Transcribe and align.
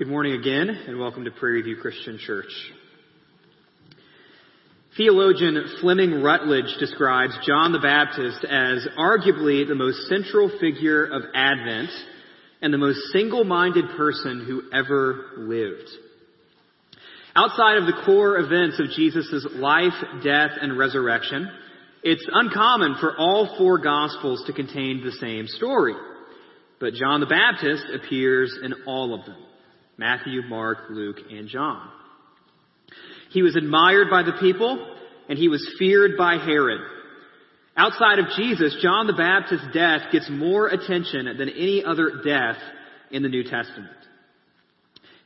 Good 0.00 0.08
morning 0.08 0.32
again, 0.32 0.70
and 0.70 0.98
welcome 0.98 1.26
to 1.26 1.30
Prairie 1.30 1.60
View 1.60 1.76
Christian 1.76 2.18
Church. 2.18 2.50
Theologian 4.96 5.62
Fleming 5.82 6.22
Rutledge 6.22 6.74
describes 6.78 7.34
John 7.46 7.72
the 7.72 7.80
Baptist 7.80 8.42
as 8.44 8.88
arguably 8.98 9.68
the 9.68 9.74
most 9.74 10.08
central 10.08 10.50
figure 10.58 11.04
of 11.04 11.24
Advent 11.34 11.90
and 12.62 12.72
the 12.72 12.78
most 12.78 12.98
single-minded 13.12 13.90
person 13.98 14.46
who 14.46 14.62
ever 14.72 15.32
lived. 15.36 15.90
Outside 17.36 17.76
of 17.76 17.84
the 17.84 18.00
core 18.06 18.38
events 18.38 18.80
of 18.80 18.96
Jesus' 18.96 19.46
life, 19.52 19.92
death, 20.24 20.52
and 20.62 20.78
resurrection, 20.78 21.46
it's 22.02 22.26
uncommon 22.32 22.96
for 23.00 23.18
all 23.18 23.54
four 23.58 23.76
Gospels 23.76 24.44
to 24.46 24.54
contain 24.54 25.02
the 25.04 25.12
same 25.12 25.46
story. 25.46 25.94
But 26.80 26.94
John 26.94 27.20
the 27.20 27.26
Baptist 27.26 27.84
appears 27.92 28.58
in 28.64 28.72
all 28.86 29.12
of 29.12 29.26
them. 29.26 29.36
Matthew, 30.00 30.40
Mark, 30.48 30.78
Luke, 30.88 31.18
and 31.30 31.46
John. 31.46 31.86
He 33.32 33.42
was 33.42 33.54
admired 33.54 34.08
by 34.08 34.22
the 34.22 34.32
people, 34.40 34.96
and 35.28 35.38
he 35.38 35.48
was 35.48 35.74
feared 35.78 36.16
by 36.16 36.38
Herod. 36.38 36.80
Outside 37.76 38.18
of 38.18 38.30
Jesus, 38.34 38.78
John 38.80 39.06
the 39.06 39.12
Baptist's 39.12 39.66
death 39.74 40.10
gets 40.10 40.30
more 40.30 40.68
attention 40.68 41.26
than 41.36 41.50
any 41.50 41.84
other 41.84 42.22
death 42.24 42.56
in 43.10 43.22
the 43.22 43.28
New 43.28 43.44
Testament. 43.44 43.90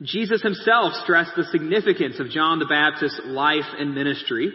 Jesus 0.02 0.42
himself 0.42 0.92
stressed 1.04 1.36
the 1.36 1.44
significance 1.52 2.18
of 2.18 2.30
John 2.30 2.58
the 2.58 2.66
Baptist's 2.66 3.20
life 3.26 3.70
and 3.78 3.94
ministry, 3.94 4.52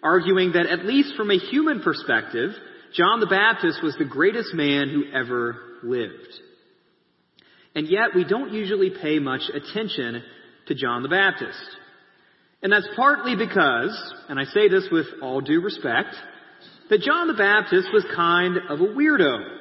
arguing 0.00 0.52
that 0.52 0.66
at 0.66 0.86
least 0.86 1.16
from 1.16 1.32
a 1.32 1.38
human 1.38 1.82
perspective, 1.82 2.52
John 2.94 3.18
the 3.18 3.26
Baptist 3.26 3.82
was 3.82 3.96
the 3.98 4.04
greatest 4.04 4.54
man 4.54 4.90
who 4.90 5.12
ever 5.12 5.56
lived. 5.82 6.40
And 7.76 7.86
yet 7.88 8.14
we 8.14 8.24
don't 8.24 8.54
usually 8.54 8.90
pay 8.90 9.18
much 9.18 9.42
attention 9.52 10.22
to 10.66 10.74
John 10.74 11.02
the 11.02 11.10
Baptist. 11.10 11.58
And 12.62 12.72
that's 12.72 12.88
partly 12.96 13.36
because, 13.36 14.14
and 14.30 14.40
I 14.40 14.44
say 14.44 14.68
this 14.68 14.88
with 14.90 15.06
all 15.22 15.42
due 15.42 15.60
respect, 15.60 16.16
that 16.88 17.02
John 17.02 17.28
the 17.28 17.34
Baptist 17.34 17.88
was 17.92 18.04
kind 18.16 18.56
of 18.70 18.80
a 18.80 18.94
weirdo. 18.94 19.58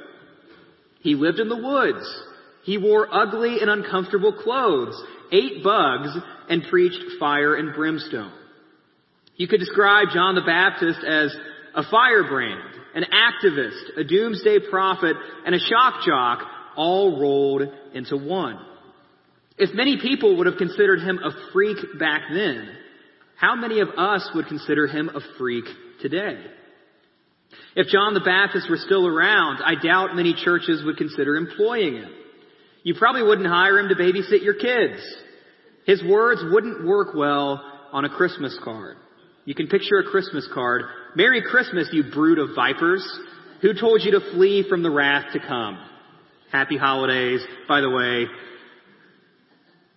He 1.02 1.16
lived 1.16 1.40
in 1.40 1.50
the 1.50 1.58
woods. 1.58 2.24
He 2.64 2.78
wore 2.78 3.14
ugly 3.14 3.58
and 3.60 3.70
uncomfortable 3.70 4.32
clothes, 4.32 5.00
ate 5.34 5.62
bugs, 5.62 6.18
and 6.50 6.64
preached 6.70 7.20
fire 7.20 7.56
and 7.56 7.76
brimstone. 7.76 8.32
You 9.36 9.50
could 9.50 9.60
describe 9.60 10.08
John 10.14 10.36
the 10.36 10.42
Baptist 10.42 11.00
as 11.06 11.36
a 11.76 11.84
firebrand, 11.92 12.62
an 12.96 13.04
activist, 13.12 13.98
a 14.00 14.06
doomsday 14.06 14.60
prophet, 14.70 15.18
and 15.46 15.54
a 15.54 15.60
shock 15.60 16.06
jock 16.08 16.55
all 16.76 17.20
rolled 17.20 17.64
into 17.94 18.18
one. 18.18 18.60
If 19.58 19.74
many 19.74 19.98
people 20.02 20.38
would 20.38 20.48
have 20.48 20.58
considered 20.58 21.00
him 21.00 21.20
a 21.20 21.32
freak 21.54 21.78
back 21.98 22.24
then, 22.34 22.70
how 23.38 23.56
many 23.56 23.80
of 23.80 23.90
us 23.98 24.30
would 24.36 24.48
consider 24.48 24.88
him 24.88 25.10
a 25.10 25.20
freak 25.38 25.66
today? 26.02 26.38
If 27.76 27.88
John 27.88 28.14
the 28.14 28.22
Baptist 28.22 28.70
were 28.70 28.78
still 28.78 29.08
around, 29.08 29.62
I 29.64 29.76
doubt 29.82 30.16
many 30.16 30.34
churches 30.34 30.84
would 30.86 30.98
consider 30.98 31.36
employing 31.36 31.96
him. 31.96 32.12
You 32.84 32.96
probably 32.96 33.24
wouldn't 33.24 33.48
hire 33.48 33.80
him 33.80 33.90
to 33.90 33.96
babysit 33.96 34.44
your 34.44 34.54
kids. 34.56 35.02
His 35.86 36.04
words 36.04 36.42
wouldn't 36.52 36.86
work 36.86 37.16
well 37.16 37.64
on 37.92 38.06
a 38.06 38.10
Christmas 38.10 38.58
card. 38.64 38.98
You 39.46 39.56
can 39.56 39.68
picture 39.68 40.00
a 40.00 40.10
Christmas 40.10 40.48
card. 40.54 40.84
Merry 41.16 41.42
Christmas, 41.42 41.90
you 41.92 42.04
brood 42.12 42.40
of 42.40 42.56
vipers. 42.56 43.06
Who 43.62 43.74
told 43.74 44.02
you 44.04 44.12
to 44.12 44.32
flee 44.34 44.66
from 44.68 44.84
the 44.84 44.90
wrath 44.90 45.34
to 45.34 45.40
come? 45.40 45.78
Happy 46.52 46.78
holidays. 46.78 47.42
By 47.68 47.82
the 47.82 47.90
way, 47.90 48.26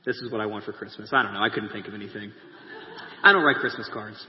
this 0.05 0.17
is 0.17 0.31
what 0.33 0.41
I 0.41 0.47
want 0.47 0.65
for 0.65 0.73
Christmas. 0.73 1.11
I 1.13 1.23
don't 1.23 1.35
know. 1.35 1.43
I 1.43 1.51
couldn't 1.51 1.71
think 1.71 1.87
of 1.87 1.95
anything. 1.95 2.33
I 3.23 3.33
don't 3.33 3.45
write 3.45 3.57
Christmas 3.57 3.89
cards. 3.93 4.25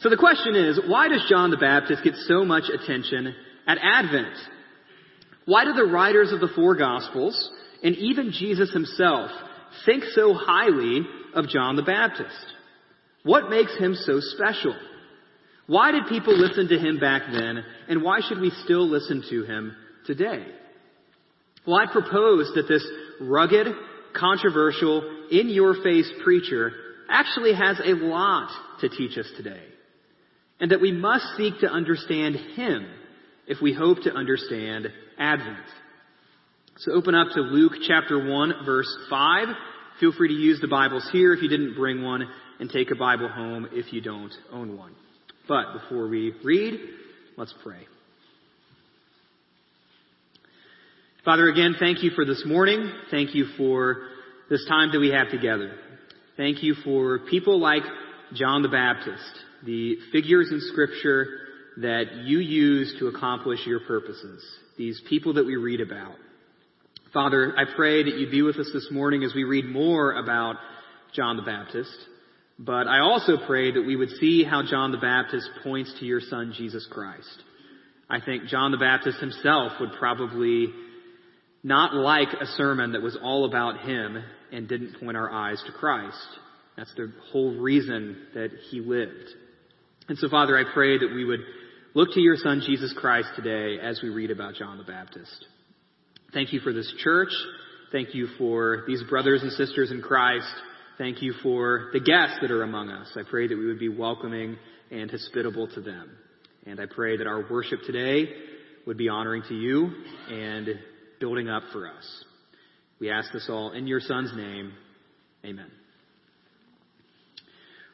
So 0.00 0.10
the 0.10 0.16
question 0.16 0.54
is, 0.54 0.80
why 0.86 1.08
does 1.08 1.24
John 1.28 1.50
the 1.50 1.56
Baptist 1.56 2.04
get 2.04 2.14
so 2.26 2.44
much 2.44 2.64
attention 2.68 3.34
at 3.66 3.78
Advent? 3.82 4.34
Why 5.46 5.64
do 5.64 5.72
the 5.72 5.84
writers 5.84 6.32
of 6.32 6.40
the 6.40 6.48
four 6.54 6.74
Gospels, 6.74 7.50
and 7.82 7.94
even 7.96 8.32
Jesus 8.32 8.72
himself, 8.72 9.30
think 9.84 10.04
so 10.14 10.34
highly 10.34 11.02
of 11.34 11.48
John 11.48 11.76
the 11.76 11.82
Baptist? 11.82 12.54
What 13.22 13.48
makes 13.48 13.76
him 13.76 13.94
so 13.94 14.20
special? 14.20 14.74
Why 15.66 15.92
did 15.92 16.06
people 16.08 16.36
listen 16.36 16.68
to 16.68 16.78
him 16.78 16.98
back 16.98 17.22
then, 17.32 17.64
and 17.88 18.02
why 18.02 18.20
should 18.26 18.40
we 18.40 18.50
still 18.64 18.88
listen 18.88 19.22
to 19.30 19.44
him 19.44 19.76
today? 20.06 20.46
Well, 21.66 21.76
I 21.76 21.90
propose 21.90 22.52
that 22.54 22.68
this 22.68 22.86
rugged, 23.20 23.66
controversial, 24.14 25.02
in-your-face 25.30 26.10
preacher 26.22 26.72
actually 27.08 27.54
has 27.54 27.80
a 27.84 27.94
lot 27.94 28.50
to 28.80 28.88
teach 28.88 29.18
us 29.18 29.26
today. 29.36 29.62
And 30.60 30.70
that 30.70 30.80
we 30.80 30.92
must 30.92 31.24
seek 31.36 31.60
to 31.60 31.68
understand 31.68 32.36
him 32.36 32.86
if 33.46 33.58
we 33.60 33.74
hope 33.74 34.02
to 34.02 34.12
understand 34.12 34.88
Advent. 35.18 35.66
So 36.78 36.92
open 36.92 37.14
up 37.14 37.28
to 37.34 37.40
Luke 37.40 37.72
chapter 37.86 38.30
1 38.30 38.64
verse 38.64 38.92
5. 39.08 39.48
Feel 40.00 40.12
free 40.12 40.28
to 40.28 40.34
use 40.34 40.60
the 40.60 40.68
Bibles 40.68 41.08
here 41.10 41.32
if 41.32 41.42
you 41.42 41.48
didn't 41.48 41.74
bring 41.74 42.02
one 42.02 42.28
and 42.60 42.70
take 42.70 42.90
a 42.90 42.96
Bible 42.96 43.28
home 43.28 43.68
if 43.72 43.92
you 43.92 44.00
don't 44.00 44.32
own 44.52 44.76
one. 44.76 44.94
But 45.48 45.72
before 45.80 46.08
we 46.08 46.34
read, 46.44 46.78
let's 47.36 47.54
pray. 47.62 47.86
Father, 51.26 51.48
again, 51.48 51.74
thank 51.80 52.04
you 52.04 52.10
for 52.10 52.24
this 52.24 52.44
morning. 52.46 52.88
Thank 53.10 53.34
you 53.34 53.46
for 53.56 54.06
this 54.48 54.64
time 54.68 54.92
that 54.92 55.00
we 55.00 55.08
have 55.08 55.28
together. 55.28 55.72
Thank 56.36 56.62
you 56.62 56.76
for 56.84 57.18
people 57.18 57.58
like 57.58 57.82
John 58.34 58.62
the 58.62 58.68
Baptist, 58.68 59.24
the 59.64 59.96
figures 60.12 60.52
in 60.52 60.60
Scripture 60.60 61.26
that 61.78 62.22
you 62.22 62.38
use 62.38 62.94
to 63.00 63.08
accomplish 63.08 63.58
your 63.66 63.80
purposes, 63.80 64.40
these 64.78 65.02
people 65.08 65.34
that 65.34 65.44
we 65.44 65.56
read 65.56 65.80
about. 65.80 66.14
Father, 67.12 67.54
I 67.58 67.64
pray 67.74 68.04
that 68.04 68.16
you 68.16 68.30
be 68.30 68.42
with 68.42 68.58
us 68.58 68.70
this 68.72 68.86
morning 68.92 69.24
as 69.24 69.34
we 69.34 69.42
read 69.42 69.64
more 69.64 70.12
about 70.12 70.54
John 71.12 71.36
the 71.36 71.42
Baptist. 71.42 71.96
But 72.56 72.86
I 72.86 73.00
also 73.00 73.32
pray 73.48 73.72
that 73.72 73.82
we 73.82 73.96
would 73.96 74.10
see 74.20 74.44
how 74.44 74.62
John 74.62 74.92
the 74.92 74.98
Baptist 74.98 75.50
points 75.64 75.92
to 75.98 76.06
your 76.06 76.20
son, 76.20 76.54
Jesus 76.56 76.86
Christ. 76.88 77.42
I 78.08 78.20
think 78.20 78.44
John 78.44 78.70
the 78.70 78.78
Baptist 78.78 79.18
himself 79.18 79.72
would 79.80 79.90
probably 79.98 80.68
not 81.66 81.94
like 81.94 82.28
a 82.40 82.46
sermon 82.46 82.92
that 82.92 83.02
was 83.02 83.18
all 83.20 83.44
about 83.44 83.80
him 83.80 84.22
and 84.52 84.68
didn't 84.68 85.00
point 85.00 85.16
our 85.16 85.28
eyes 85.28 85.60
to 85.66 85.72
Christ. 85.72 86.16
That's 86.76 86.94
the 86.94 87.12
whole 87.32 87.58
reason 87.58 88.16
that 88.34 88.50
he 88.70 88.80
lived. 88.80 89.30
And 90.08 90.16
so, 90.16 90.28
Father, 90.28 90.56
I 90.56 90.62
pray 90.72 90.96
that 90.96 91.12
we 91.12 91.24
would 91.24 91.40
look 91.92 92.10
to 92.12 92.20
your 92.20 92.36
Son, 92.36 92.62
Jesus 92.64 92.94
Christ, 92.96 93.30
today 93.34 93.82
as 93.82 93.98
we 94.00 94.10
read 94.10 94.30
about 94.30 94.54
John 94.54 94.78
the 94.78 94.84
Baptist. 94.84 95.44
Thank 96.32 96.52
you 96.52 96.60
for 96.60 96.72
this 96.72 96.92
church. 97.02 97.32
Thank 97.90 98.14
you 98.14 98.28
for 98.38 98.84
these 98.86 99.02
brothers 99.10 99.42
and 99.42 99.50
sisters 99.50 99.90
in 99.90 100.02
Christ. 100.02 100.46
Thank 100.98 101.20
you 101.20 101.32
for 101.42 101.90
the 101.92 101.98
guests 101.98 102.38
that 102.42 102.52
are 102.52 102.62
among 102.62 102.90
us. 102.90 103.08
I 103.16 103.22
pray 103.28 103.48
that 103.48 103.58
we 103.58 103.66
would 103.66 103.80
be 103.80 103.88
welcoming 103.88 104.56
and 104.92 105.10
hospitable 105.10 105.66
to 105.74 105.80
them. 105.80 106.16
And 106.64 106.78
I 106.78 106.86
pray 106.86 107.16
that 107.16 107.26
our 107.26 107.44
worship 107.50 107.80
today 107.84 108.28
would 108.86 108.96
be 108.96 109.08
honoring 109.08 109.42
to 109.48 109.54
you 109.54 109.90
and 110.30 110.68
building 111.20 111.48
up 111.48 111.62
for 111.72 111.88
us. 111.88 112.24
We 112.98 113.10
ask 113.10 113.32
this 113.32 113.48
all 113.50 113.72
in 113.72 113.86
your 113.86 114.00
Son's 114.00 114.34
name. 114.34 114.72
Amen. 115.44 115.70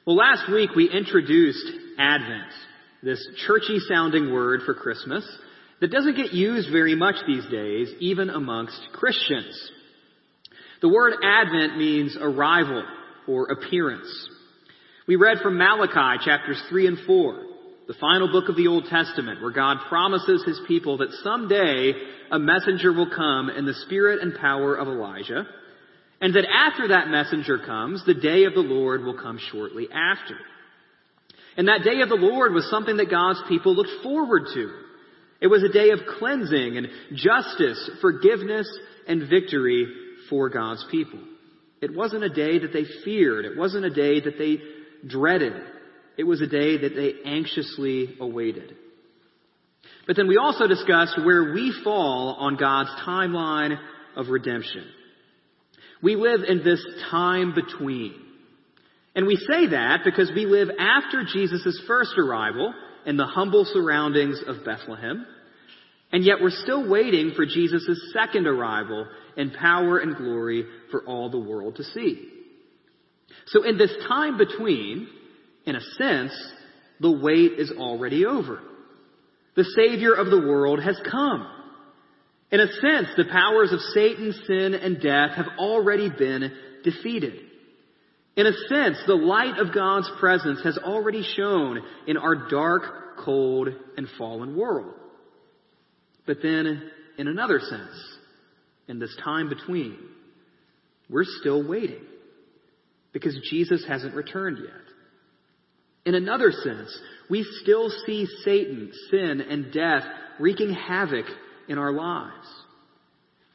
Well, 0.07 0.17
last 0.17 0.51
week 0.51 0.71
we 0.75 0.91
introduced 0.91 1.65
Advent, 1.99 2.53
this 3.03 3.25
churchy 3.47 3.79
sounding 3.89 4.33
word 4.33 4.63
for 4.65 4.75
Christmas 4.75 5.25
that 5.81 5.91
doesn't 5.91 6.17
get 6.17 6.33
used 6.33 6.71
very 6.71 6.95
much 6.95 7.17
these 7.27 7.45
days, 7.47 7.89
even 8.01 8.31
amongst 8.31 8.81
Christians. 8.93 9.71
The 10.81 10.89
word 10.89 11.15
Advent 11.23 11.79
means 11.79 12.17
arrival 12.21 12.85
or 13.29 13.47
appearance. 13.47 14.29
We 15.07 15.17
read 15.17 15.39
from 15.43 15.59
Malachi 15.59 16.25
chapters 16.25 16.63
3 16.69 16.87
and 16.87 16.99
4 17.07 17.52
the 17.93 17.99
final 17.99 18.33
book 18.33 18.49
of 18.49 18.57
the 18.57 18.69
Old 18.69 18.87
Testament, 18.87 19.43
where 19.43 19.51
God 19.51 19.77
promises 19.87 20.43
his 20.47 20.59
people 20.67 20.97
that 20.99 21.13
someday 21.23 21.93
a 22.31 22.39
messenger 22.39 22.91
will 22.91 23.11
come 23.15 23.51
in 23.51 23.67
the 23.67 23.75
spirit 23.85 24.23
and 24.23 24.35
power 24.35 24.75
of 24.75 24.89
Elijah, 24.89 25.47
and 26.19 26.35
that 26.35 26.47
after 26.51 26.89
that 26.89 27.09
messenger 27.09 27.59
comes, 27.59 28.03
the 28.07 28.15
day 28.15 28.45
of 28.45 28.55
the 28.55 28.61
Lord 28.61 29.05
will 29.05 29.19
come 29.19 29.39
shortly 29.51 29.89
after. 29.93 30.37
And 31.59 31.69
that 31.69 31.85
day 31.85 32.01
of 32.01 32.09
the 32.09 32.15
Lord 32.15 32.55
was 32.55 32.71
something 32.71 32.97
that 32.97 33.11
God's 33.11 33.43
people 33.47 33.75
looked 33.75 34.03
forward 34.03 34.45
to. 34.55 34.73
It 35.43 35.49
was 35.49 35.63
a 35.63 35.69
day 35.69 35.91
of 35.91 35.99
cleansing 36.19 36.79
and 36.79 36.89
justice, 37.15 37.91
forgiveness, 38.01 38.71
and 39.07 39.29
victory 39.29 39.87
for 40.31 40.49
God's 40.49 40.87
people. 40.91 41.21
It 41.83 41.95
wasn't 41.95 42.25
a 42.25 42.31
day 42.31 42.59
that 42.61 42.73
they 42.73 42.87
feared. 43.05 43.45
It 43.45 43.59
wasn't 43.59 43.85
a 43.85 43.91
day 43.91 44.21
that 44.21 44.39
they 44.39 44.57
dreaded. 45.07 45.53
It 46.17 46.25
was 46.25 46.41
a 46.41 46.47
day 46.47 46.79
that 46.79 46.95
they 46.95 47.29
anxiously 47.29 48.17
awaited. 48.21 48.77
But 50.07 50.17
then 50.17 50.29
we 50.29 50.37
also 50.37 50.67
discussed 50.67 51.19
where 51.25 51.53
we 51.53 51.73
fall 51.85 52.37
on 52.39 52.57
God's 52.57 52.91
timeline 53.07 53.79
of 54.17 54.29
redemption. 54.29 54.85
We 56.03 56.17
live 56.17 56.41
in 56.47 56.65
this 56.65 56.85
time 57.11 57.55
between. 57.55 58.15
And 59.15 59.27
we 59.27 59.37
say 59.37 59.69
that 59.69 60.01
because 60.05 60.31
we 60.35 60.47
live 60.47 60.69
after 60.79 61.25
Jesus' 61.25 61.81
first 61.87 62.19
arrival 62.19 62.75
in 63.07 63.17
the 63.17 63.27
humble 63.27 63.65
surroundings 63.65 64.43
of 64.47 64.65
Bethlehem, 64.65 65.27
and 66.13 66.25
yet 66.25 66.37
we're 66.41 66.51
still 66.51 66.89
waiting 66.89 67.33
for 67.35 67.47
Jesus' 67.47 68.13
second 68.13 68.47
arrival 68.47 69.07
in 69.37 69.51
power 69.51 69.99
and 69.99 70.17
glory 70.17 70.65
for 70.91 71.03
all 71.05 71.31
the 71.31 71.39
world 71.39 71.77
to 71.77 71.85
see. 71.85 72.29
So 73.47 73.65
in 73.65 73.79
this 73.79 73.93
time 74.09 74.37
between, 74.37 75.09
in 75.67 75.77
a 75.77 75.81
sense, 75.81 76.33
the 77.01 77.13
wait 77.13 77.59
is 77.59 77.73
already 77.79 78.27
over. 78.27 78.61
The 79.55 79.65
Savior 79.77 80.15
of 80.15 80.31
the 80.31 80.41
world 80.41 80.83
has 80.83 80.99
come. 81.11 81.47
In 82.51 82.61
a 82.61 82.67
sense, 82.67 83.09
the 83.17 83.25
powers 83.31 83.73
of 83.73 83.81
Satan, 83.95 84.35
sin, 84.47 84.75
and 84.75 85.01
death 85.01 85.33
have 85.37 85.59
already 85.59 86.11
been 86.11 86.53
defeated. 86.85 87.35
In 88.37 88.47
a 88.47 88.53
sense, 88.69 88.99
the 89.07 89.15
light 89.15 89.59
of 89.59 89.75
God's 89.75 90.11
presence 90.19 90.61
has 90.65 90.79
already 90.79 91.23
shone 91.37 91.81
in 92.07 92.17
our 92.17 92.49
dark, 92.49 93.19
cold, 93.25 93.69
and 93.97 94.07
fallen 94.17 94.57
world. 94.57 94.95
But 96.27 96.39
then, 96.43 96.91
in 97.19 97.29
another 97.29 97.61
sense, 97.61 98.19
in 98.89 98.99
this 98.99 99.15
time 99.23 99.49
between, 99.49 99.99
we're 101.11 101.25
still 101.41 101.67
waiting 101.67 102.05
because 103.13 103.37
Jesus 103.51 103.85
hasn't 103.87 104.15
returned 104.15 104.59
yet. 104.59 104.92
In 106.05 106.15
another 106.15 106.51
sense, 106.51 106.99
we 107.31 107.47
still 107.63 107.91
see 108.07 108.27
Satan, 108.45 108.91
sin, 109.11 109.41
and 109.41 109.73
death 109.73 110.05
wreaking 110.41 110.73
havoc 110.73 111.27
in 111.69 111.79
our 111.79 111.93
lives. 111.93 112.49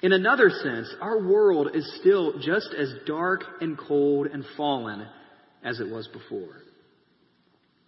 In 0.02 0.14
another 0.14 0.50
sense, 0.50 0.94
our 1.02 1.28
world 1.28 1.72
is 1.74 1.98
still 2.00 2.40
just 2.40 2.74
as 2.78 2.94
dark 3.06 3.44
and 3.62 3.78
cold 3.78 4.28
and 4.28 4.46
fallen 4.56 5.06
as 5.64 5.80
it 5.80 5.90
was 5.90 6.08
before. 6.08 6.56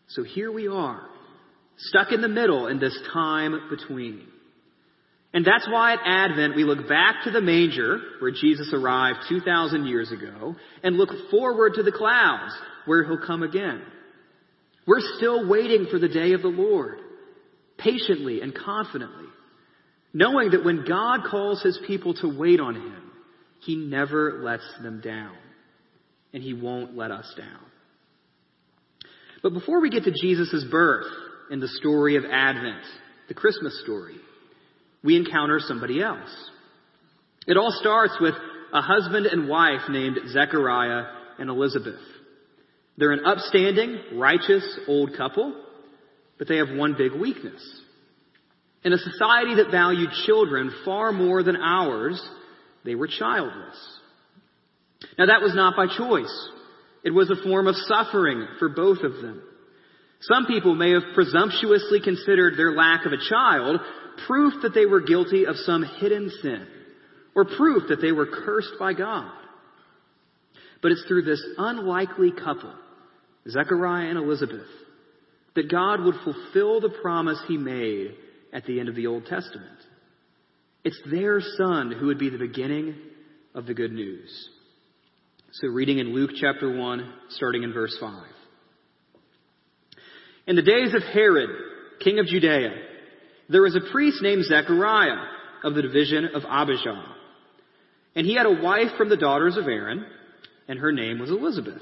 So 0.07 0.23
here 0.23 0.51
we 0.51 0.67
are, 0.67 1.01
stuck 1.77 2.11
in 2.11 2.21
the 2.21 2.27
middle 2.27 2.67
in 2.67 2.79
this 2.79 2.97
time 3.13 3.69
between. 3.69 4.27
And 5.33 5.45
that's 5.45 5.67
why 5.69 5.93
at 5.93 5.99
Advent 6.03 6.55
we 6.55 6.63
look 6.63 6.89
back 6.89 7.23
to 7.25 7.31
the 7.31 7.41
manger 7.41 7.99
where 8.19 8.31
Jesus 8.31 8.73
arrived 8.73 9.19
2,000 9.29 9.85
years 9.85 10.11
ago 10.11 10.55
and 10.83 10.97
look 10.97 11.29
forward 11.29 11.75
to 11.75 11.83
the 11.83 11.91
clouds 11.91 12.51
where 12.85 13.03
he'll 13.03 13.25
come 13.25 13.43
again. 13.43 13.83
We're 14.89 15.17
still 15.17 15.47
waiting 15.47 15.85
for 15.91 15.99
the 15.99 16.07
day 16.07 16.33
of 16.33 16.41
the 16.41 16.47
Lord, 16.47 16.97
patiently 17.77 18.41
and 18.41 18.55
confidently, 18.55 19.27
knowing 20.15 20.49
that 20.49 20.65
when 20.65 20.83
God 20.83 21.29
calls 21.29 21.61
his 21.61 21.79
people 21.85 22.15
to 22.15 22.27
wait 22.27 22.59
on 22.59 22.73
him, 22.73 23.11
he 23.59 23.75
never 23.75 24.41
lets 24.41 24.67
them 24.81 24.99
down. 24.99 25.35
And 26.33 26.41
he 26.41 26.55
won't 26.55 26.97
let 26.97 27.11
us 27.11 27.31
down. 27.37 27.59
But 29.43 29.53
before 29.53 29.79
we 29.79 29.91
get 29.91 30.05
to 30.05 30.11
Jesus' 30.11 30.65
birth 30.71 31.05
in 31.51 31.59
the 31.59 31.67
story 31.67 32.15
of 32.15 32.23
Advent, 32.25 32.81
the 33.27 33.35
Christmas 33.35 33.79
story, 33.83 34.15
we 35.03 35.17
encounter 35.17 35.59
somebody 35.59 36.01
else. 36.01 36.49
It 37.45 37.57
all 37.57 37.75
starts 37.79 38.17
with 38.19 38.33
a 38.73 38.81
husband 38.81 39.27
and 39.27 39.47
wife 39.47 39.81
named 39.87 40.17
Zechariah 40.29 41.03
and 41.37 41.47
Elizabeth. 41.51 41.99
They're 42.99 43.13
an 43.13 43.25
upstanding, 43.25 43.97
righteous 44.15 44.77
old 44.85 45.15
couple, 45.15 45.55
but 46.37 46.49
they 46.49 46.57
have 46.57 46.67
one 46.75 46.95
big 46.97 47.13
weakness. 47.13 47.61
In 48.83 48.91
a 48.91 48.97
society 48.97 49.55
that 49.55 49.71
valued 49.71 50.09
children 50.25 50.73
far 50.83 51.13
more 51.13 51.41
than 51.41 51.55
ours, 51.55 52.21
they 52.83 52.95
were 52.95 53.07
childless. 53.07 53.99
Now 55.17 55.27
that 55.27 55.41
was 55.41 55.55
not 55.55 55.77
by 55.77 55.87
choice. 55.87 56.49
It 57.05 57.11
was 57.11 57.29
a 57.29 57.41
form 57.41 57.67
of 57.67 57.75
suffering 57.75 58.45
for 58.59 58.67
both 58.67 58.99
of 58.99 59.13
them. 59.21 59.43
Some 60.19 60.45
people 60.45 60.75
may 60.75 60.91
have 60.91 61.13
presumptuously 61.15 62.01
considered 62.01 62.57
their 62.57 62.73
lack 62.73 63.05
of 63.05 63.13
a 63.13 63.29
child 63.29 63.79
proof 64.27 64.55
that 64.63 64.73
they 64.73 64.85
were 64.85 64.99
guilty 64.99 65.45
of 65.45 65.55
some 65.55 65.83
hidden 66.01 66.29
sin, 66.41 66.67
or 67.33 67.45
proof 67.45 67.83
that 67.87 68.01
they 68.01 68.11
were 68.11 68.25
cursed 68.25 68.73
by 68.77 68.91
God. 68.91 69.31
But 70.81 70.91
it's 70.91 71.05
through 71.07 71.21
this 71.21 71.41
unlikely 71.57 72.31
couple, 72.31 72.73
Zechariah 73.49 74.09
and 74.09 74.17
Elizabeth, 74.17 74.67
that 75.55 75.71
God 75.71 76.01
would 76.03 76.15
fulfill 76.23 76.79
the 76.79 76.95
promise 77.01 77.39
he 77.47 77.57
made 77.57 78.15
at 78.53 78.65
the 78.65 78.79
end 78.79 78.89
of 78.89 78.95
the 78.95 79.07
Old 79.07 79.25
Testament. 79.25 79.79
It's 80.83 80.99
their 81.11 81.41
son 81.57 81.91
who 81.91 82.07
would 82.07 82.19
be 82.19 82.29
the 82.29 82.37
beginning 82.37 82.95
of 83.53 83.65
the 83.65 83.73
good 83.73 83.91
news. 83.91 84.49
So 85.51 85.67
reading 85.67 85.99
in 85.99 86.13
Luke 86.13 86.31
chapter 86.39 86.75
1, 86.75 87.13
starting 87.29 87.63
in 87.63 87.73
verse 87.73 87.95
5. 87.99 88.23
In 90.47 90.55
the 90.55 90.61
days 90.61 90.93
of 90.93 91.03
Herod, 91.03 91.49
king 91.99 92.19
of 92.19 92.27
Judea, 92.27 92.71
there 93.49 93.61
was 93.61 93.75
a 93.75 93.91
priest 93.91 94.21
named 94.21 94.45
Zechariah 94.45 95.25
of 95.63 95.73
the 95.73 95.81
division 95.81 96.29
of 96.33 96.43
Abijah. 96.43 97.15
And 98.15 98.25
he 98.25 98.35
had 98.35 98.45
a 98.45 98.61
wife 98.61 98.95
from 98.97 99.09
the 99.09 99.17
daughters 99.17 99.57
of 99.57 99.67
Aaron, 99.67 100.05
and 100.67 100.79
her 100.79 100.91
name 100.91 101.19
was 101.19 101.29
Elizabeth. 101.29 101.81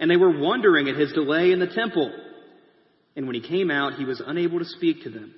and 0.00 0.10
they 0.10 0.16
were 0.16 0.38
wondering 0.38 0.88
at 0.88 0.96
his 0.96 1.12
delay 1.12 1.52
in 1.52 1.60
the 1.60 1.66
temple. 1.66 2.12
And 3.16 3.26
when 3.26 3.34
he 3.34 3.46
came 3.46 3.70
out, 3.70 3.94
he 3.94 4.04
was 4.04 4.22
unable 4.24 4.58
to 4.58 4.64
speak 4.64 5.02
to 5.04 5.10
them. 5.10 5.34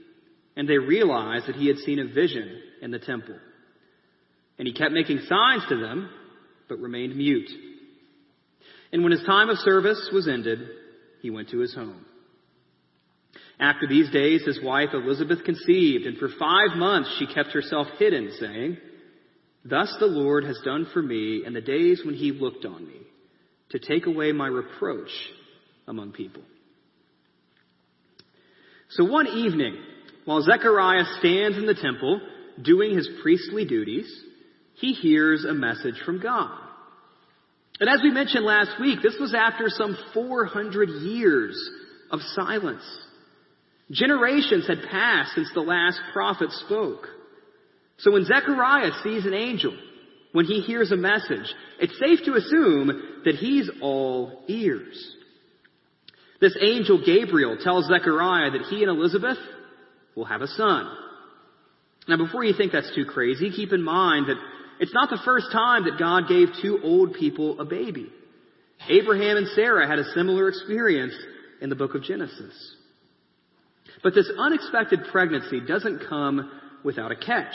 And 0.57 0.69
they 0.69 0.79
realized 0.79 1.47
that 1.47 1.57
he 1.57 1.69
had 1.69 1.77
seen 1.79 1.99
a 1.99 2.07
vision 2.07 2.63
in 2.81 2.91
the 2.91 2.99
temple. 2.99 3.37
And 4.59 4.67
he 4.67 4.73
kept 4.73 4.93
making 4.93 5.21
signs 5.29 5.63
to 5.69 5.77
them, 5.77 6.09
but 6.69 6.79
remained 6.79 7.15
mute. 7.15 7.51
And 8.93 9.03
when 9.03 9.13
his 9.13 9.25
time 9.25 9.51
of 9.51 9.59
service 9.59 10.09
was 10.13 10.27
ended, 10.27 10.61
he 11.21 11.31
went 11.31 11.51
to 11.51 11.59
his 11.59 11.75
home. 11.75 12.07
After 13.59 13.87
these 13.87 14.11
days, 14.11 14.43
his 14.45 14.61
wife 14.63 14.91
Elizabeth 14.93 15.45
conceived, 15.45 16.07
and 16.07 16.19
for 16.19 16.29
five 16.39 16.77
months 16.77 17.15
she 17.19 17.27
kept 17.27 17.51
herself 17.51 17.87
hidden, 17.99 18.33
saying, 18.39 18.77
Thus 19.65 19.95
the 19.99 20.07
Lord 20.07 20.45
has 20.45 20.61
done 20.65 20.87
for 20.93 21.03
me 21.03 21.43
in 21.45 21.55
the 21.55 21.61
days 21.61 22.03
when 22.05 22.15
he 22.15 22.33
looked 22.33 22.65
on 22.65 22.87
me, 22.87 23.01
to 23.71 23.79
take 23.79 24.07
away 24.07 24.33
my 24.33 24.47
reproach 24.47 25.11
among 25.87 26.13
people. 26.13 26.43
So 28.91 29.05
one 29.05 29.27
evening, 29.27 29.77
while 30.25 30.43
Zechariah 30.43 31.05
stands 31.19 31.59
in 31.59 31.67
the 31.67 31.75
temple 31.75 32.21
doing 32.63 32.97
his 32.97 33.09
priestly 33.23 33.65
duties, 33.65 34.07
he 34.75 34.93
hears 34.93 35.45
a 35.45 35.55
message 35.55 36.01
from 36.05 36.21
God. 36.21 36.59
And 37.79 37.91
as 37.91 38.01
we 38.03 38.11
mentioned 38.11 38.45
last 38.45 38.81
week, 38.81 39.01
this 39.03 39.17
was 39.21 39.35
after 39.35 39.69
some 39.69 39.97
400 40.15 40.89
years 41.03 41.71
of 42.11 42.21
silence. 42.35 42.85
Generations 43.91 44.67
had 44.67 44.89
passed 44.91 45.35
since 45.35 45.51
the 45.55 45.61
last 45.61 46.01
prophet 46.13 46.51
spoke. 46.67 47.07
So 47.99 48.13
when 48.13 48.25
Zechariah 48.25 48.93
sees 49.03 49.27
an 49.27 49.35
angel, 49.35 49.77
when 50.33 50.47
he 50.47 50.61
hears 50.61 50.91
a 50.91 50.97
message, 50.97 51.55
it's 51.81 51.99
safe 51.99 52.21
to 52.25 52.35
assume 52.35 53.16
that 53.27 53.35
he's 53.35 53.69
all 53.83 54.45
ears. 54.47 55.15
This 56.41 56.57
angel 56.61 57.03
Gabriel 57.05 57.59
tells 57.61 57.87
Zechariah 57.87 58.53
that 58.53 58.67
he 58.71 58.83
and 58.83 58.91
Elizabeth 58.91 59.39
will 60.15 60.27
have 60.27 60.43
a 60.43 60.47
son. 60.47 60.89
Now 62.09 62.19
before 62.19 62.45
you 62.45 62.55
think 62.57 62.73
that's 62.73 62.95
too 62.95 63.05
crazy, 63.05 63.51
keep 63.51 63.73
in 63.73 63.83
mind 63.83 64.29
that 64.29 64.37
it's 64.79 64.95
not 64.95 65.11
the 65.11 65.19
first 65.25 65.49
time 65.53 65.85
that 65.85 65.99
God 65.99 66.29
gave 66.29 66.49
two 66.63 66.79
old 66.85 67.15
people 67.15 67.61
a 67.61 67.65
baby. 67.65 68.07
Abraham 68.89 69.39
and 69.39 69.49
Sarah 69.49 69.89
had 69.89 69.99
a 69.99 70.13
similar 70.15 70.49
experience 70.49 71.15
in 71.61 71.69
the 71.69 71.75
book 71.75 71.97
of 71.97 72.05
Genesis. 72.05 72.77
But 74.05 74.15
this 74.15 74.31
unexpected 74.39 75.01
pregnancy 75.11 75.61
doesn't 75.67 76.07
come 76.09 76.49
without 76.85 77.11
a 77.11 77.17
catch. 77.17 77.55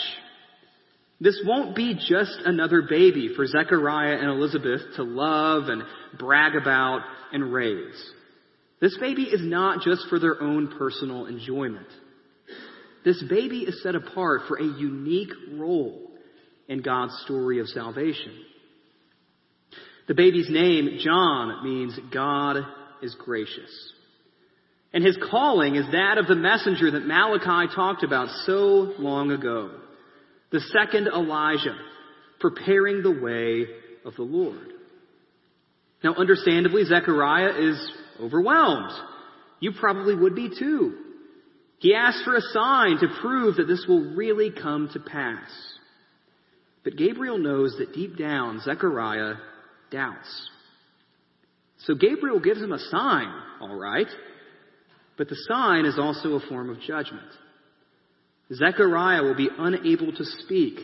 This 1.21 1.39
won't 1.45 1.75
be 1.75 1.93
just 1.93 2.35
another 2.45 2.81
baby 2.81 3.29
for 3.35 3.45
Zechariah 3.45 4.17
and 4.17 4.27
Elizabeth 4.27 4.81
to 4.95 5.03
love 5.03 5.69
and 5.69 5.83
brag 6.17 6.55
about 6.55 7.01
and 7.31 7.53
raise. 7.53 8.11
This 8.81 8.97
baby 8.99 9.25
is 9.25 9.41
not 9.43 9.83
just 9.83 10.07
for 10.09 10.17
their 10.17 10.41
own 10.41 10.75
personal 10.79 11.27
enjoyment. 11.27 11.85
This 13.05 13.23
baby 13.29 13.59
is 13.59 13.83
set 13.83 13.93
apart 13.93 14.41
for 14.47 14.57
a 14.57 14.63
unique 14.63 15.29
role 15.53 16.09
in 16.67 16.81
God's 16.81 17.15
story 17.23 17.59
of 17.59 17.67
salvation. 17.67 18.33
The 20.07 20.15
baby's 20.15 20.49
name, 20.49 20.97
John, 21.03 21.63
means 21.63 21.99
God 22.11 22.57
is 23.03 23.15
gracious. 23.19 23.93
And 24.91 25.05
his 25.05 25.19
calling 25.29 25.75
is 25.75 25.85
that 25.91 26.17
of 26.17 26.25
the 26.25 26.35
messenger 26.35 26.89
that 26.89 27.05
Malachi 27.05 27.71
talked 27.75 28.03
about 28.03 28.29
so 28.47 28.93
long 28.97 29.29
ago 29.29 29.80
the 30.51 30.59
second 30.59 31.07
Elijah, 31.07 31.77
preparing 32.39 33.03
the 33.03 33.11
way 33.11 33.65
of 34.05 34.15
the 34.15 34.23
Lord. 34.23 34.73
Now, 36.03 36.15
understandably, 36.15 36.83
Zechariah 36.83 37.69
is 37.69 37.91
overwhelmed. 38.19 38.91
You 39.59 39.71
probably 39.79 40.15
would 40.15 40.35
be 40.35 40.49
too. 40.57 40.97
He 41.79 41.95
asks 41.95 42.23
for 42.23 42.35
a 42.35 42.41
sign 42.41 42.97
to 42.99 43.07
prove 43.21 43.55
that 43.55 43.67
this 43.67 43.85
will 43.87 44.13
really 44.15 44.51
come 44.51 44.89
to 44.93 44.99
pass. 44.99 45.49
But 46.83 46.95
Gabriel 46.95 47.37
knows 47.37 47.75
that 47.77 47.93
deep 47.93 48.17
down, 48.17 48.59
Zechariah 48.61 49.35
doubts. 49.91 50.49
So 51.85 51.95
Gabriel 51.95 52.39
gives 52.39 52.61
him 52.61 52.71
a 52.71 52.79
sign, 52.79 53.33
all 53.59 53.75
right. 53.75 54.07
But 55.17 55.29
the 55.29 55.37
sign 55.47 55.85
is 55.85 55.97
also 55.99 56.33
a 56.33 56.47
form 56.47 56.69
of 56.69 56.79
judgment. 56.81 57.27
Zechariah 58.53 59.23
will 59.23 59.35
be 59.35 59.49
unable 59.57 60.11
to 60.11 60.25
speak 60.25 60.79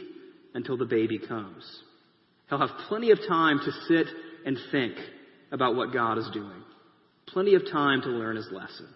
until 0.54 0.78
the 0.78 0.86
baby 0.86 1.20
comes. 1.20 1.64
He'll 2.50 2.60
have 2.60 2.88
plenty 2.88 3.12
of 3.12 3.20
time 3.28 3.60
to 3.60 3.72
sit 3.88 4.08
and 4.46 4.58
think 4.72 4.96
about 5.52 5.76
what 5.76 5.94
God 5.94 6.18
is 6.18 6.30
doing. 6.34 6.64
Plenty 7.28 7.56
of 7.56 7.64
time 7.72 8.02
to 8.02 8.08
learn 8.08 8.38
his 8.38 8.50
lesson. 8.52 8.88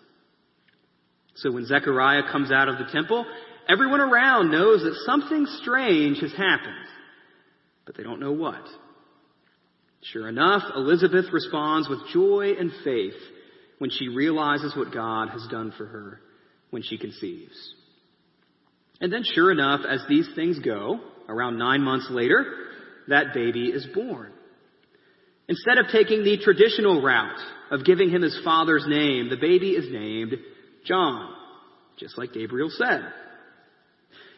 So 1.35 1.51
when 1.51 1.65
Zechariah 1.65 2.23
comes 2.31 2.51
out 2.51 2.69
of 2.69 2.77
the 2.77 2.91
temple, 2.91 3.25
everyone 3.67 3.99
around 3.99 4.51
knows 4.51 4.83
that 4.83 5.01
something 5.05 5.45
strange 5.61 6.19
has 6.21 6.31
happened, 6.31 6.87
but 7.85 7.97
they 7.97 8.03
don't 8.03 8.19
know 8.19 8.31
what. 8.31 8.63
Sure 10.03 10.27
enough, 10.27 10.63
Elizabeth 10.75 11.25
responds 11.31 11.89
with 11.89 11.99
joy 12.13 12.53
and 12.57 12.71
faith 12.83 13.13
when 13.77 13.89
she 13.89 14.07
realizes 14.07 14.75
what 14.75 14.93
God 14.93 15.29
has 15.29 15.45
done 15.51 15.73
for 15.77 15.85
her 15.85 16.21
when 16.69 16.83
she 16.83 16.97
conceives. 16.97 17.75
And 19.01 19.11
then 19.11 19.23
sure 19.33 19.51
enough, 19.51 19.81
as 19.89 20.01
these 20.07 20.29
things 20.35 20.59
go, 20.59 20.99
around 21.27 21.57
nine 21.57 21.81
months 21.81 22.07
later, 22.09 22.45
that 23.07 23.33
baby 23.33 23.69
is 23.69 23.85
born. 23.93 24.31
Instead 25.47 25.79
of 25.79 25.87
taking 25.91 26.23
the 26.23 26.37
traditional 26.37 27.01
route 27.01 27.39
of 27.71 27.83
giving 27.83 28.09
him 28.09 28.21
his 28.21 28.39
father's 28.45 28.85
name, 28.87 29.29
the 29.29 29.37
baby 29.37 29.71
is 29.71 29.91
named 29.91 30.35
John, 30.85 31.33
just 31.99 32.17
like 32.17 32.33
Gabriel 32.33 32.69
said. 32.69 33.01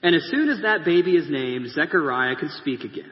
And 0.02 0.16
as 0.16 0.24
soon 0.32 0.50
as 0.50 0.62
that 0.62 0.86
baby 0.86 1.18
is 1.18 1.30
named, 1.30 1.68
Zechariah 1.70 2.36
can 2.38 2.50
speak 2.62 2.82
again. 2.82 3.12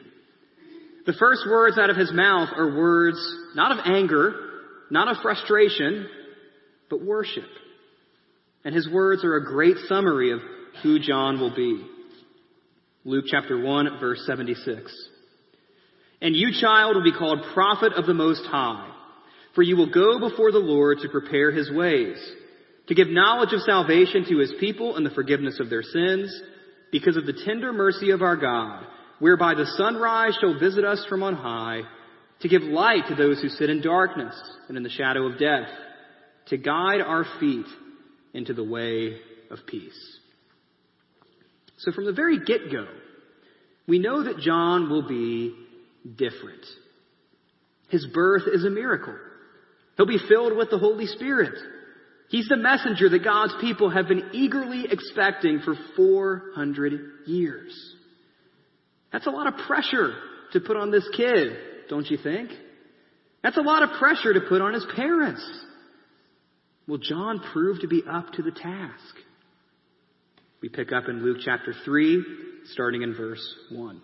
The 1.04 1.12
first 1.12 1.42
words 1.48 1.78
out 1.78 1.90
of 1.90 1.96
his 1.96 2.12
mouth 2.12 2.48
are 2.56 2.76
words 2.76 3.18
not 3.54 3.72
of 3.72 3.78
anger, 3.84 4.34
not 4.90 5.08
of 5.08 5.18
frustration, 5.22 6.06
but 6.88 7.02
worship. 7.02 7.48
And 8.64 8.74
his 8.74 8.88
words 8.88 9.24
are 9.24 9.36
a 9.36 9.44
great 9.44 9.76
summary 9.88 10.32
of 10.32 10.40
who 10.82 10.98
John 10.98 11.40
will 11.40 11.54
be. 11.54 11.84
Luke 13.04 13.24
chapter 13.28 13.60
1 13.60 13.98
verse 14.00 14.24
76. 14.26 15.08
And 16.20 16.36
you 16.36 16.50
child 16.60 16.94
will 16.94 17.02
be 17.02 17.16
called 17.16 17.44
prophet 17.52 17.94
of 17.94 18.06
the 18.06 18.14
Most 18.14 18.44
High, 18.46 18.88
for 19.54 19.62
you 19.62 19.76
will 19.76 19.90
go 19.90 20.20
before 20.20 20.52
the 20.52 20.58
Lord 20.58 20.98
to 21.00 21.08
prepare 21.08 21.50
his 21.50 21.70
ways, 21.70 22.16
to 22.86 22.94
give 22.94 23.08
knowledge 23.08 23.52
of 23.52 23.60
salvation 23.62 24.24
to 24.28 24.38
his 24.38 24.52
people 24.60 24.96
and 24.96 25.04
the 25.04 25.10
forgiveness 25.10 25.58
of 25.58 25.68
their 25.68 25.82
sins, 25.82 26.32
because 26.92 27.16
of 27.16 27.26
the 27.26 27.42
tender 27.44 27.72
mercy 27.72 28.10
of 28.10 28.22
our 28.22 28.36
God, 28.36 28.86
whereby 29.18 29.54
the 29.54 29.66
sunrise 29.76 30.36
shall 30.40 30.60
visit 30.60 30.84
us 30.84 31.04
from 31.08 31.24
on 31.24 31.34
high, 31.34 31.80
to 32.40 32.48
give 32.48 32.62
light 32.62 33.08
to 33.08 33.16
those 33.16 33.40
who 33.40 33.48
sit 33.48 33.70
in 33.70 33.80
darkness 33.80 34.34
and 34.68 34.76
in 34.76 34.82
the 34.82 34.90
shadow 34.90 35.26
of 35.26 35.38
death, 35.38 35.68
to 36.46 36.56
guide 36.56 37.00
our 37.00 37.24
feet 37.40 37.66
into 38.34 38.54
the 38.54 38.64
way 38.64 39.16
of 39.50 39.58
peace. 39.66 40.18
So 41.78 41.92
from 41.92 42.04
the 42.04 42.12
very 42.12 42.38
get-go, 42.44 42.86
we 43.86 43.98
know 43.98 44.24
that 44.24 44.38
John 44.38 44.88
will 44.90 45.08
be 45.08 45.54
different. 46.16 46.64
His 47.88 48.06
birth 48.06 48.44
is 48.52 48.64
a 48.64 48.70
miracle. 48.70 49.16
He'll 49.96 50.06
be 50.06 50.20
filled 50.28 50.56
with 50.56 50.70
the 50.70 50.78
Holy 50.78 51.06
Spirit. 51.06 51.54
He's 52.28 52.48
the 52.48 52.56
messenger 52.56 53.10
that 53.10 53.24
God's 53.24 53.54
people 53.60 53.90
have 53.90 54.08
been 54.08 54.30
eagerly 54.32 54.86
expecting 54.90 55.60
for 55.60 55.74
400 55.96 57.26
years. 57.26 57.94
That's 59.12 59.26
a 59.26 59.30
lot 59.30 59.46
of 59.46 59.66
pressure 59.66 60.14
to 60.52 60.60
put 60.60 60.78
on 60.78 60.90
this 60.90 61.06
kid, 61.14 61.56
don't 61.90 62.10
you 62.10 62.16
think? 62.16 62.50
That's 63.42 63.58
a 63.58 63.62
lot 63.62 63.82
of 63.82 63.98
pressure 63.98 64.32
to 64.32 64.40
put 64.48 64.62
on 64.62 64.72
his 64.72 64.86
parents. 64.96 65.46
Will 66.88 66.98
John 66.98 67.40
prove 67.52 67.80
to 67.80 67.88
be 67.88 68.02
up 68.08 68.32
to 68.32 68.42
the 68.42 68.50
task? 68.50 69.14
We 70.62 70.68
pick 70.68 70.92
up 70.92 71.08
in 71.08 71.24
Luke 71.24 71.38
chapter 71.44 71.74
3, 71.84 72.24
starting 72.72 73.02
in 73.02 73.16
verse 73.16 73.42
1. 73.72 74.00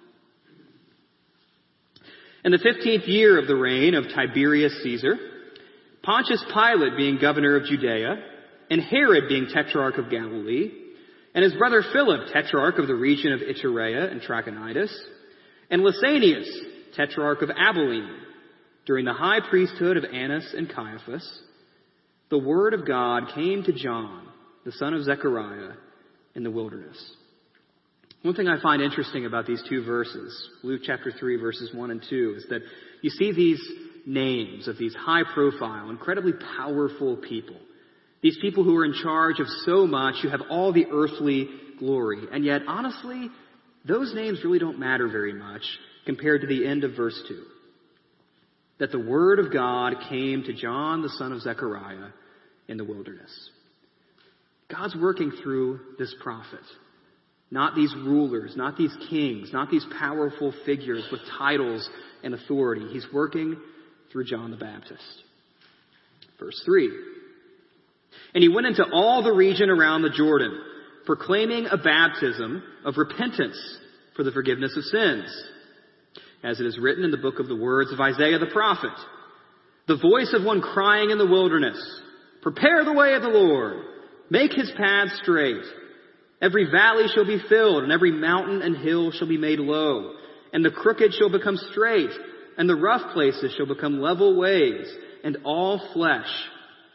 In 2.45 2.51
the 2.51 2.59
fifteenth 2.59 3.05
year 3.07 3.39
of 3.39 3.47
the 3.47 3.55
reign 3.55 3.95
of 3.95 4.07
Tiberius 4.13 4.83
Caesar, 4.83 5.15
Pontius 6.03 6.45
Pilate 6.53 6.97
being 6.97 7.19
governor 7.21 7.55
of 7.55 7.65
Judea, 7.65 8.17
and 8.71 8.83
Herod 8.83 9.29
being 9.29 9.47
tetrarch 9.55 9.99
of 9.99 10.11
Galilee, 10.11 10.73
and 11.33 11.45
his 11.45 11.55
brother 11.55 11.85
Philip, 11.93 12.33
tetrarch 12.33 12.79
of 12.79 12.89
the 12.89 12.95
region 12.95 13.33
of 13.33 13.41
Iturea 13.41 14.11
and 14.11 14.21
Trachonitis, 14.21 14.93
and 15.71 15.83
Lysanias, 15.83 16.49
tetrarch 16.97 17.41
of 17.41 17.51
Abilene, 17.57 18.17
during 18.85 19.05
the 19.05 19.13
high 19.13 19.41
priesthood 19.49 19.97
of 19.97 20.05
Annas 20.05 20.55
and 20.57 20.69
Caiaphas, 20.69 21.41
the 22.31 22.39
word 22.39 22.75
of 22.75 22.85
God 22.85 23.33
came 23.33 23.63
to 23.63 23.73
John, 23.73 24.27
the 24.65 24.73
son 24.73 24.95
of 24.95 25.05
Zechariah, 25.05 25.75
in 26.39 26.45
the 26.45 26.51
wilderness. 26.51 26.97
One 28.23 28.35
thing 28.35 28.49
I 28.49 28.63
find 28.63 28.81
interesting 28.81 29.27
about 29.27 29.45
these 29.47 29.63
two 29.69 29.85
verses, 29.85 30.49
Luke 30.63 30.83
chapter 30.85 31.11
3 31.11 31.37
verses 31.37 31.75
1 31.75 31.91
and 31.91 32.03
2, 32.09 32.35
is 32.39 32.47
that 32.49 32.63
you 33.03 33.11
see 33.11 33.33
these 33.33 33.61
names 34.07 34.69
of 34.69 34.79
these 34.79 34.95
high 34.95 35.25
profile, 35.35 35.91
incredibly 35.91 36.33
powerful 36.57 37.17
people. 37.17 37.57
These 38.23 38.39
people 38.41 38.63
who 38.65 38.77
are 38.77 38.85
in 38.85 38.95
charge 39.03 39.41
of 39.41 39.47
so 39.67 39.87
much, 39.87 40.17
who 40.23 40.29
have 40.29 40.43
all 40.49 40.73
the 40.73 40.87
earthly 40.91 41.49
glory. 41.81 42.23
And 42.33 42.45
yet, 42.45 42.63
honestly, 42.67 43.31
those 43.85 44.15
names 44.15 44.41
really 44.45 44.59
don't 44.61 44.79
matter 44.79 45.09
very 45.09 45.33
much 45.33 45.63
compared 46.07 46.41
to 46.43 46.47
the 46.47 46.67
end 46.67 46.85
of 46.85 46.97
verse 46.97 47.21
2. 47.29 47.43
that 48.79 48.93
the 48.93 48.99
word 48.99 49.39
of 49.39 49.53
God 49.53 49.95
came 50.09 50.45
to 50.45 50.53
John 50.53 51.03
the 51.03 51.09
son 51.11 51.33
of 51.33 51.43
Zechariah 51.43 52.11
in 52.69 52.77
the 52.77 52.85
wilderness. 52.85 53.51
God's 54.71 54.97
working 54.97 55.33
through 55.43 55.81
this 55.99 56.15
prophet. 56.23 56.61
Not 57.51 57.75
these 57.75 57.95
rulers, 57.95 58.55
not 58.57 58.77
these 58.77 58.95
kings, 59.09 59.51
not 59.53 59.71
these 59.71 59.87
powerful 59.99 60.53
figures 60.67 61.09
with 61.11 61.21
titles 61.39 61.89
and 62.23 62.35
authority. 62.35 62.89
He's 62.93 63.07
working 63.13 63.57
through 64.13 64.25
John 64.25 64.51
the 64.51 64.59
Baptist. 64.59 65.03
Verse 66.39 66.61
3. 66.67 66.91
And 68.35 68.43
he 68.43 68.49
went 68.49 68.67
into 68.67 68.85
all 68.93 69.23
the 69.23 69.33
region 69.33 69.71
around 69.71 70.03
the 70.03 70.11
Jordan, 70.11 70.61
proclaiming 71.07 71.67
a 71.71 71.79
baptism 71.79 72.63
of 72.85 72.99
repentance 72.99 73.59
for 74.15 74.23
the 74.25 74.33
forgiveness 74.33 74.77
of 74.77 74.85
sins. 74.85 75.45
As 76.45 76.61
it 76.61 76.67
is 76.67 76.79
written 76.79 77.05
in 77.05 77.11
the 77.11 77.17
book 77.17 77.39
of 77.41 77.49
the 77.49 77.57
words 77.57 77.93
of 77.93 78.01
Isaiah 78.01 78.39
the 78.39 78.47
prophet, 78.53 78.93
the 79.87 79.97
voice 79.97 80.35
of 80.35 80.45
one 80.45 80.61
crying 80.61 81.11
in 81.11 81.19
the 81.19 81.27
wilderness, 81.27 81.79
prepare 82.43 82.85
the 82.85 82.93
way 82.93 83.15
of 83.15 83.23
the 83.23 83.29
Lord, 83.29 83.83
make 84.31 84.53
his 84.53 84.71
path 84.77 85.09
straight. 85.23 85.65
Every 86.41 86.71
valley 86.71 87.07
shall 87.15 87.27
be 87.27 87.43
filled, 87.49 87.83
and 87.83 87.93
every 87.93 88.13
mountain 88.13 88.63
and 88.63 88.77
hill 88.77 89.11
shall 89.11 89.29
be 89.29 89.39
made 89.39 89.59
low, 89.59 90.15
and 90.53 90.65
the 90.65 90.71
crooked 90.71 91.13
shall 91.15 91.31
become 91.31 91.57
straight, 91.71 92.11
and 92.57 92.69
the 92.69 92.77
rough 92.77 93.13
places 93.13 93.55
shall 93.57 93.67
become 93.67 94.01
level 94.01 94.37
ways, 94.37 94.87
and 95.25 95.39
all 95.45 95.81
flesh 95.93 96.29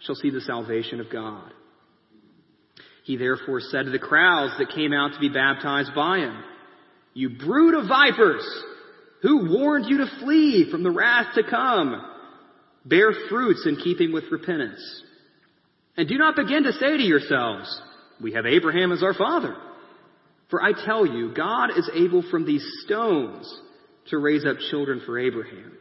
shall 0.01 0.15
see 0.15 0.29
the 0.29 0.41
salvation 0.41 0.99
of 0.99 1.09
God. 1.11 1.51
He 3.03 3.17
therefore 3.17 3.59
said 3.59 3.85
to 3.85 3.91
the 3.91 3.99
crowds 3.99 4.53
that 4.57 4.73
came 4.73 4.93
out 4.93 5.13
to 5.13 5.19
be 5.19 5.29
baptized 5.29 5.93
by 5.93 6.19
him, 6.19 6.41
You 7.13 7.31
brood 7.31 7.75
of 7.75 7.87
vipers! 7.87 8.47
Who 9.23 9.57
warned 9.57 9.85
you 9.87 9.99
to 9.99 10.19
flee 10.19 10.69
from 10.69 10.83
the 10.83 10.91
wrath 10.91 11.35
to 11.35 11.43
come? 11.49 12.01
Bear 12.85 13.11
fruits 13.29 13.65
in 13.65 13.77
keeping 13.77 14.11
with 14.11 14.25
repentance. 14.31 14.81
And 15.97 16.07
do 16.07 16.17
not 16.17 16.35
begin 16.35 16.63
to 16.63 16.73
say 16.73 16.97
to 16.97 17.03
yourselves, 17.03 17.81
we 18.21 18.33
have 18.33 18.45
Abraham 18.45 18.91
as 18.91 19.03
our 19.03 19.13
father. 19.13 19.55
For 20.49 20.61
I 20.61 20.71
tell 20.85 21.05
you, 21.05 21.33
God 21.33 21.71
is 21.77 21.89
able 21.93 22.23
from 22.29 22.45
these 22.45 22.65
stones 22.85 23.61
to 24.09 24.17
raise 24.17 24.45
up 24.45 24.57
children 24.71 25.01
for 25.05 25.19
Abraham. 25.19 25.77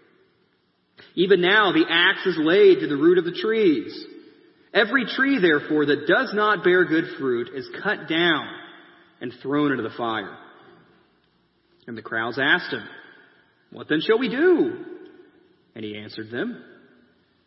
Even 1.14 1.40
now 1.40 1.73
the 1.73 1.87
axe 1.88 2.26
is 2.26 2.37
laid 2.38 2.81
to 2.81 2.87
the 2.87 2.97
root 2.97 3.19
of 3.19 3.25
the 3.25 3.38
trees. 3.40 4.07
Every 4.73 5.04
tree, 5.04 5.38
therefore, 5.40 5.87
that 5.87 6.07
does 6.07 6.33
not 6.33 6.64
bear 6.64 6.85
good 6.85 7.04
fruit 7.19 7.50
is 7.54 7.69
cut 7.83 8.09
down 8.09 8.47
and 9.21 9.33
thrown 9.42 9.73
into 9.73 9.83
the 9.83 9.95
fire. 9.97 10.37
And 11.87 11.97
the 11.97 12.02
crowds 12.02 12.38
asked 12.40 12.73
him, 12.73 12.85
What 13.71 13.88
then 13.88 14.00
shall 14.00 14.19
we 14.19 14.28
do? 14.28 14.85
And 15.75 15.85
he 15.85 15.97
answered 15.97 16.31
them, 16.31 16.62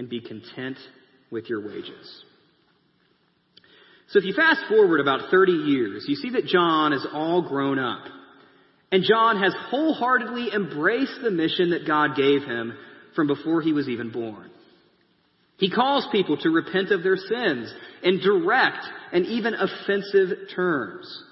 and 0.00 0.08
be 0.08 0.18
content 0.22 0.78
with 1.30 1.50
your 1.50 1.60
wages. 1.60 2.24
So 4.08 4.18
if 4.18 4.24
you 4.24 4.32
fast 4.32 4.62
forward 4.66 4.98
about 4.98 5.30
30 5.30 5.52
years, 5.52 6.06
you 6.08 6.14
see 6.14 6.30
that 6.30 6.46
John 6.46 6.94
is 6.94 7.06
all 7.12 7.42
grown 7.46 7.78
up. 7.78 8.06
And 8.90 9.04
John 9.04 9.38
has 9.38 9.54
wholeheartedly 9.68 10.52
embraced 10.54 11.18
the 11.22 11.30
mission 11.30 11.70
that 11.72 11.86
God 11.86 12.16
gave 12.16 12.42
him 12.44 12.72
from 13.14 13.26
before 13.26 13.60
he 13.60 13.74
was 13.74 13.90
even 13.90 14.10
born. 14.10 14.50
He 15.58 15.70
calls 15.70 16.08
people 16.10 16.38
to 16.38 16.48
repent 16.48 16.92
of 16.92 17.02
their 17.02 17.18
sins 17.18 17.70
in 18.02 18.20
direct 18.20 18.82
and 19.12 19.26
even 19.26 19.52
offensive 19.52 20.48
terms. 20.56 21.24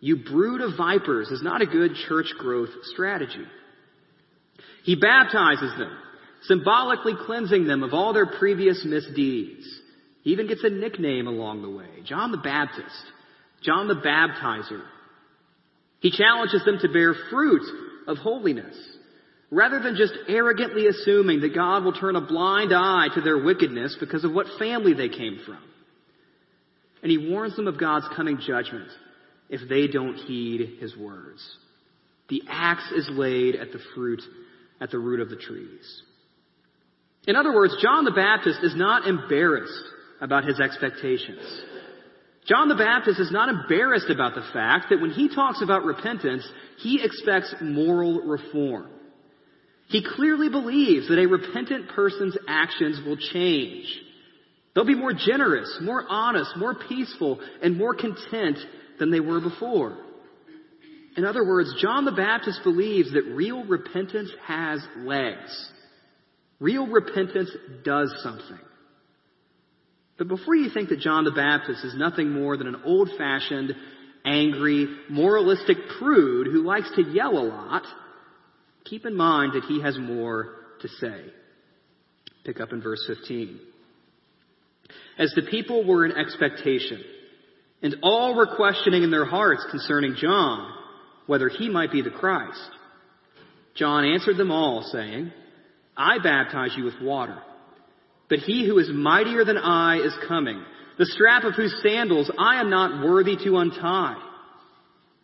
You 0.00 0.24
brood 0.24 0.62
of 0.62 0.78
vipers 0.78 1.28
is 1.28 1.42
not 1.42 1.60
a 1.60 1.66
good 1.66 1.92
church 2.08 2.32
growth 2.38 2.70
strategy. 2.94 3.44
He 4.84 4.94
baptizes 4.96 5.76
them, 5.76 5.92
symbolically 6.42 7.14
cleansing 7.26 7.66
them 7.66 7.82
of 7.82 7.94
all 7.94 8.12
their 8.12 8.26
previous 8.26 8.84
misdeeds. 8.84 9.66
He 10.22 10.30
even 10.30 10.48
gets 10.48 10.64
a 10.64 10.70
nickname 10.70 11.26
along 11.26 11.62
the 11.62 11.70
way 11.70 11.86
John 12.04 12.32
the 12.32 12.38
Baptist, 12.38 12.90
John 13.62 13.88
the 13.88 13.94
Baptizer. 13.94 14.82
He 16.00 16.10
challenges 16.10 16.64
them 16.64 16.78
to 16.82 16.88
bear 16.88 17.14
fruit 17.30 17.62
of 18.06 18.18
holiness, 18.18 18.76
rather 19.50 19.80
than 19.80 19.96
just 19.96 20.12
arrogantly 20.28 20.86
assuming 20.86 21.40
that 21.40 21.54
God 21.54 21.84
will 21.84 21.92
turn 21.92 22.16
a 22.16 22.20
blind 22.20 22.72
eye 22.72 23.08
to 23.14 23.20
their 23.20 23.42
wickedness 23.42 23.96
because 23.98 24.24
of 24.24 24.32
what 24.32 24.46
family 24.58 24.94
they 24.94 25.08
came 25.08 25.40
from. 25.44 25.58
And 27.02 27.10
he 27.10 27.30
warns 27.30 27.56
them 27.56 27.68
of 27.68 27.78
God's 27.78 28.06
coming 28.16 28.38
judgment 28.44 28.88
if 29.48 29.68
they 29.68 29.86
don't 29.86 30.16
heed 30.16 30.78
his 30.80 30.96
words. 30.96 31.56
The 32.28 32.42
axe 32.48 32.90
is 32.92 33.08
laid 33.10 33.54
at 33.54 33.72
the 33.72 33.78
fruit, 33.94 34.20
at 34.80 34.90
the 34.90 34.98
root 34.98 35.20
of 35.20 35.30
the 35.30 35.36
trees. 35.36 36.02
In 37.26 37.36
other 37.36 37.52
words, 37.52 37.76
John 37.82 38.04
the 38.04 38.12
Baptist 38.12 38.60
is 38.62 38.76
not 38.76 39.06
embarrassed 39.06 39.72
about 40.20 40.44
his 40.44 40.60
expectations. 40.60 41.40
John 42.46 42.68
the 42.68 42.76
Baptist 42.76 43.18
is 43.18 43.32
not 43.32 43.48
embarrassed 43.48 44.08
about 44.08 44.36
the 44.36 44.46
fact 44.52 44.86
that 44.90 45.00
when 45.00 45.10
he 45.10 45.34
talks 45.34 45.60
about 45.62 45.84
repentance, 45.84 46.48
he 46.78 47.02
expects 47.02 47.52
moral 47.60 48.20
reform. 48.20 48.88
He 49.88 50.04
clearly 50.04 50.48
believes 50.48 51.08
that 51.08 51.18
a 51.18 51.26
repentant 51.26 51.88
person's 51.88 52.36
actions 52.48 53.00
will 53.04 53.16
change. 53.16 53.84
They'll 54.74 54.84
be 54.84 54.94
more 54.94 55.12
generous, 55.12 55.78
more 55.80 56.04
honest, 56.08 56.56
more 56.56 56.74
peaceful, 56.88 57.40
and 57.62 57.76
more 57.76 57.94
content 57.94 58.58
than 58.98 59.10
they 59.10 59.20
were 59.20 59.40
before. 59.40 59.96
In 61.16 61.24
other 61.24 61.46
words, 61.46 61.74
John 61.80 62.04
the 62.04 62.12
Baptist 62.12 62.60
believes 62.62 63.12
that 63.12 63.24
real 63.24 63.64
repentance 63.64 64.30
has 64.46 64.80
legs. 64.98 65.70
Real 66.58 66.86
repentance 66.86 67.50
does 67.84 68.14
something. 68.22 68.58
But 70.18 70.28
before 70.28 70.54
you 70.54 70.70
think 70.70 70.88
that 70.88 71.00
John 71.00 71.24
the 71.24 71.32
Baptist 71.32 71.84
is 71.84 71.94
nothing 71.94 72.30
more 72.30 72.56
than 72.56 72.68
an 72.68 72.82
old 72.84 73.10
fashioned, 73.18 73.74
angry, 74.24 74.86
moralistic 75.10 75.76
prude 75.98 76.46
who 76.46 76.64
likes 76.64 76.90
to 76.96 77.02
yell 77.02 77.36
a 77.36 77.44
lot, 77.44 77.82
keep 78.84 79.04
in 79.04 79.14
mind 79.14 79.52
that 79.52 79.64
he 79.64 79.82
has 79.82 79.98
more 79.98 80.54
to 80.80 80.88
say. 80.88 81.20
Pick 82.44 82.60
up 82.60 82.72
in 82.72 82.80
verse 82.80 83.04
15. 83.06 83.60
As 85.18 85.32
the 85.34 85.42
people 85.50 85.86
were 85.86 86.06
in 86.06 86.12
expectation, 86.12 87.02
and 87.82 87.96
all 88.02 88.34
were 88.34 88.56
questioning 88.56 89.02
in 89.02 89.10
their 89.10 89.26
hearts 89.26 89.66
concerning 89.70 90.14
John, 90.16 90.72
whether 91.26 91.48
he 91.48 91.68
might 91.68 91.92
be 91.92 92.02
the 92.02 92.10
Christ, 92.10 92.70
John 93.74 94.04
answered 94.04 94.38
them 94.38 94.50
all, 94.50 94.82
saying, 94.90 95.32
I 95.96 96.18
baptize 96.18 96.74
you 96.76 96.84
with 96.84 97.00
water. 97.00 97.38
But 98.28 98.40
he 98.40 98.66
who 98.66 98.78
is 98.78 98.90
mightier 98.92 99.44
than 99.44 99.56
I 99.56 99.98
is 99.98 100.14
coming, 100.26 100.62
the 100.98 101.06
strap 101.06 101.44
of 101.44 101.54
whose 101.54 101.80
sandals 101.82 102.30
I 102.38 102.60
am 102.60 102.70
not 102.70 103.04
worthy 103.04 103.36
to 103.44 103.58
untie. 103.58 104.16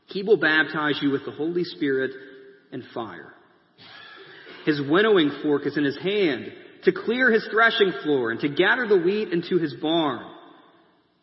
He 0.07 0.23
will 0.23 0.37
baptize 0.37 0.99
you 1.03 1.11
with 1.11 1.25
the 1.25 1.33
Holy 1.33 1.65
Spirit 1.65 2.13
and 2.71 2.85
fire. 2.95 3.33
His 4.65 4.81
winnowing 4.81 5.31
fork 5.43 5.67
is 5.67 5.77
in 5.77 5.85
his 5.85 5.99
hand 5.99 6.53
to 6.85 6.93
clear 6.93 7.31
his 7.31 7.47
threshing 7.51 7.93
floor 8.03 8.31
and 8.31 8.41
to 8.41 8.49
gather 8.49 8.87
the 8.87 8.99
wheat 8.99 9.29
into 9.33 9.59
his 9.59 9.75
barn. 9.75 10.25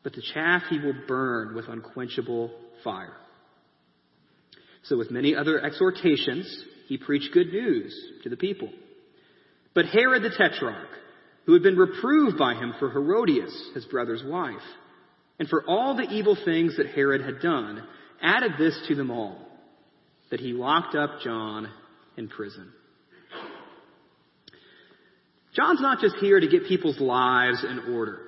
But 0.04 0.14
the 0.14 0.24
chaff 0.34 0.64
he 0.70 0.80
will 0.80 0.96
burn 1.08 1.56
with 1.56 1.68
unquenchable 1.68 2.52
fire. 2.84 3.16
So 4.84 4.98
with 4.98 5.12
many 5.12 5.36
other 5.36 5.64
exhortations, 5.64 6.64
he 6.88 6.98
preached 6.98 7.34
good 7.34 7.52
news 7.52 7.94
to 8.24 8.30
the 8.30 8.38
people. 8.38 8.70
But 9.80 9.86
Herod 9.86 10.24
the 10.24 10.30
Tetrarch, 10.30 10.90
who 11.46 11.54
had 11.54 11.64
been 11.64 11.78
reproved 11.78 12.38
by 12.38 12.54
him 12.54 12.74
for 12.80 12.90
Herodias, 12.90 13.70
his 13.74 13.86
brother's 13.86 14.22
wife, 14.22 14.56
and 15.40 15.48
for 15.48 15.64
all 15.70 15.96
the 15.96 16.04
evil 16.04 16.36
things 16.36 16.76
that 16.76 16.88
Herod 16.88 17.22
had 17.22 17.40
done, 17.40 17.88
added 18.22 18.56
this 18.60 18.78
to 18.90 18.96
them 18.96 19.10
all, 19.10 19.38
that 20.32 20.42
he 20.42 20.52
locked 20.52 20.96
up 20.96 21.22
John 21.24 21.70
in 22.18 22.28
prison. 22.28 22.74
John's 25.56 25.80
not 25.80 26.02
just 26.02 26.18
here 26.18 26.42
to 26.42 26.48
get 26.50 26.66
people's 26.68 27.00
lives 27.00 27.64
in 27.64 27.96
order. 27.96 28.20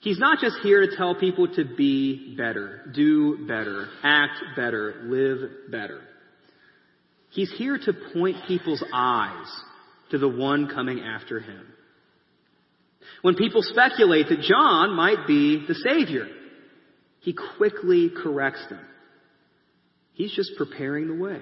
He's 0.00 0.18
not 0.18 0.38
just 0.40 0.56
here 0.62 0.80
to 0.80 0.96
tell 0.96 1.14
people 1.14 1.46
to 1.56 1.66
be 1.76 2.34
better, 2.38 2.90
do 2.94 3.46
better, 3.46 3.88
act 4.02 4.42
better, 4.56 5.02
live 5.04 5.70
better. 5.70 6.00
He's 7.28 7.52
here 7.52 7.76
to 7.76 7.92
point 8.14 8.38
people's 8.48 8.82
eyes 8.94 9.62
to 10.14 10.18
the 10.18 10.28
one 10.28 10.68
coming 10.68 11.00
after 11.00 11.40
him. 11.40 11.66
When 13.22 13.34
people 13.34 13.62
speculate 13.62 14.28
that 14.28 14.42
John 14.42 14.94
might 14.94 15.26
be 15.26 15.64
the 15.66 15.74
Savior, 15.74 16.28
he 17.18 17.34
quickly 17.56 18.10
corrects 18.22 18.64
them. 18.70 18.84
He's 20.12 20.32
just 20.32 20.52
preparing 20.56 21.08
the 21.08 21.20
way. 21.20 21.40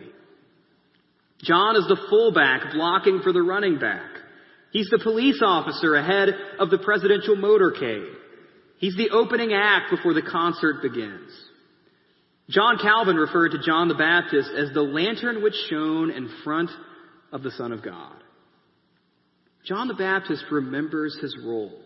John 1.43 1.77
is 1.77 1.87
the 1.87 2.01
fullback 2.09 2.73
blocking 2.73 3.21
for 3.23 3.35
the 3.35 3.43
running 3.43 3.79
back. 3.79 4.09
He's 4.71 4.89
the 4.89 5.01
police 5.03 5.43
officer 5.45 5.95
ahead 5.95 6.31
of 6.59 6.71
the 6.71 6.79
presidential 6.79 7.37
motorcade. 7.37 8.15
He's 8.79 8.97
the 8.97 9.11
opening 9.11 9.53
act 9.53 9.91
before 9.91 10.15
the 10.15 10.23
concert 10.23 10.81
begins. 10.81 11.31
John 12.49 12.79
Calvin 12.79 13.17
referred 13.17 13.51
to 13.51 13.63
John 13.63 13.89
the 13.89 13.95
Baptist 13.95 14.51
as 14.57 14.73
the 14.73 14.81
lantern 14.81 15.43
which 15.43 15.55
shone 15.69 16.11
in 16.11 16.31
front 16.43 16.71
of 17.33 17.43
the 17.43 17.51
Son 17.51 17.73
of 17.73 17.83
God. 17.83 18.17
John 19.65 19.89
the 19.89 19.95
Baptist 19.95 20.45
remembers 20.51 21.17
his 21.21 21.37
role. 21.45 21.79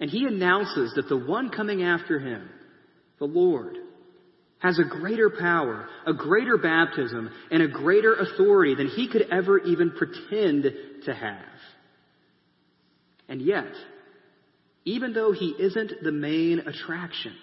And 0.00 0.08
he 0.08 0.26
announces 0.26 0.92
that 0.94 1.08
the 1.08 1.16
one 1.16 1.50
coming 1.50 1.82
after 1.82 2.20
him, 2.20 2.48
the 3.18 3.24
Lord, 3.24 3.76
has 4.60 4.78
a 4.78 4.84
greater 4.84 5.30
power, 5.30 5.88
a 6.06 6.12
greater 6.12 6.56
baptism, 6.56 7.30
and 7.50 7.62
a 7.62 7.68
greater 7.68 8.14
authority 8.14 8.74
than 8.74 8.88
he 8.88 9.08
could 9.08 9.26
ever 9.30 9.58
even 9.58 9.90
pretend 9.90 10.64
to 11.04 11.14
have. 11.14 11.38
And 13.28 13.42
yet, 13.42 13.72
even 14.84 15.12
though 15.12 15.32
he 15.32 15.54
isn't 15.58 15.92
the 16.02 16.12
main 16.12 16.60
attraction, 16.60 17.34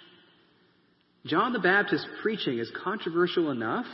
John 1.26 1.54
the 1.54 1.60
Baptist's 1.60 2.08
preaching 2.22 2.60
is 2.60 2.72
controversial 2.84 3.52
enough 3.52 3.88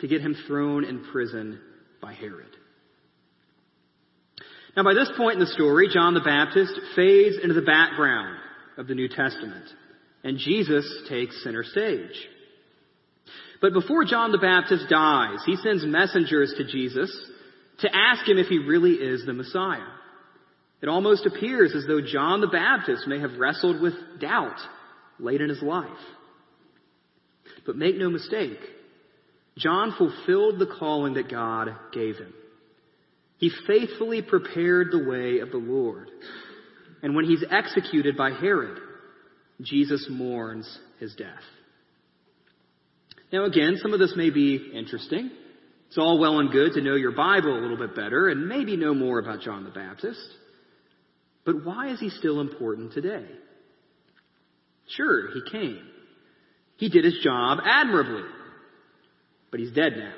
to 0.00 0.08
get 0.08 0.20
him 0.20 0.36
thrown 0.46 0.84
in 0.84 1.04
prison 1.12 1.60
by 2.00 2.12
Herod. 2.12 2.56
Now, 4.76 4.84
by 4.84 4.94
this 4.94 5.10
point 5.16 5.34
in 5.34 5.40
the 5.40 5.46
story, 5.46 5.88
John 5.92 6.14
the 6.14 6.20
Baptist 6.20 6.72
fades 6.96 7.36
into 7.42 7.54
the 7.54 7.62
background 7.62 8.38
of 8.78 8.86
the 8.86 8.94
New 8.94 9.08
Testament, 9.08 9.66
and 10.24 10.38
Jesus 10.38 10.86
takes 11.08 11.42
center 11.44 11.62
stage. 11.62 12.28
But 13.60 13.74
before 13.74 14.04
John 14.04 14.32
the 14.32 14.38
Baptist 14.38 14.88
dies, 14.88 15.38
he 15.44 15.56
sends 15.56 15.84
messengers 15.84 16.54
to 16.56 16.64
Jesus 16.64 17.14
to 17.80 17.90
ask 17.94 18.26
him 18.26 18.38
if 18.38 18.46
he 18.46 18.58
really 18.58 18.94
is 18.94 19.24
the 19.26 19.32
Messiah. 19.32 19.86
It 20.80 20.88
almost 20.88 21.26
appears 21.26 21.74
as 21.76 21.84
though 21.86 22.00
John 22.00 22.40
the 22.40 22.48
Baptist 22.48 23.06
may 23.06 23.20
have 23.20 23.38
wrestled 23.38 23.80
with 23.80 23.94
doubt 24.20 24.58
late 25.20 25.40
in 25.40 25.48
his 25.48 25.62
life. 25.62 25.88
But 27.64 27.76
make 27.76 27.96
no 27.96 28.10
mistake, 28.10 28.58
John 29.56 29.94
fulfilled 29.96 30.58
the 30.58 30.74
calling 30.78 31.14
that 31.14 31.30
God 31.30 31.68
gave 31.92 32.16
him. 32.16 32.32
He 33.42 33.50
faithfully 33.66 34.22
prepared 34.22 34.92
the 34.92 35.02
way 35.02 35.40
of 35.40 35.50
the 35.50 35.56
Lord. 35.56 36.08
And 37.02 37.16
when 37.16 37.24
he's 37.24 37.42
executed 37.50 38.16
by 38.16 38.30
Herod, 38.30 38.78
Jesus 39.60 40.06
mourns 40.08 40.78
his 41.00 41.12
death. 41.16 41.42
Now 43.32 43.44
again, 43.46 43.78
some 43.82 43.94
of 43.94 43.98
this 43.98 44.14
may 44.16 44.30
be 44.30 44.70
interesting. 44.72 45.32
It's 45.88 45.98
all 45.98 46.20
well 46.20 46.38
and 46.38 46.52
good 46.52 46.74
to 46.74 46.82
know 46.82 46.94
your 46.94 47.16
Bible 47.16 47.58
a 47.58 47.60
little 47.60 47.76
bit 47.76 47.96
better 47.96 48.28
and 48.28 48.46
maybe 48.46 48.76
know 48.76 48.94
more 48.94 49.18
about 49.18 49.40
John 49.40 49.64
the 49.64 49.70
Baptist. 49.70 50.20
But 51.44 51.64
why 51.64 51.90
is 51.90 51.98
he 51.98 52.10
still 52.10 52.40
important 52.40 52.92
today? 52.92 53.26
Sure, 54.86 55.32
he 55.34 55.50
came. 55.50 55.82
He 56.76 56.88
did 56.88 57.04
his 57.04 57.18
job 57.24 57.58
admirably. 57.64 58.22
But 59.50 59.58
he's 59.58 59.72
dead 59.72 59.94
now. 59.96 60.14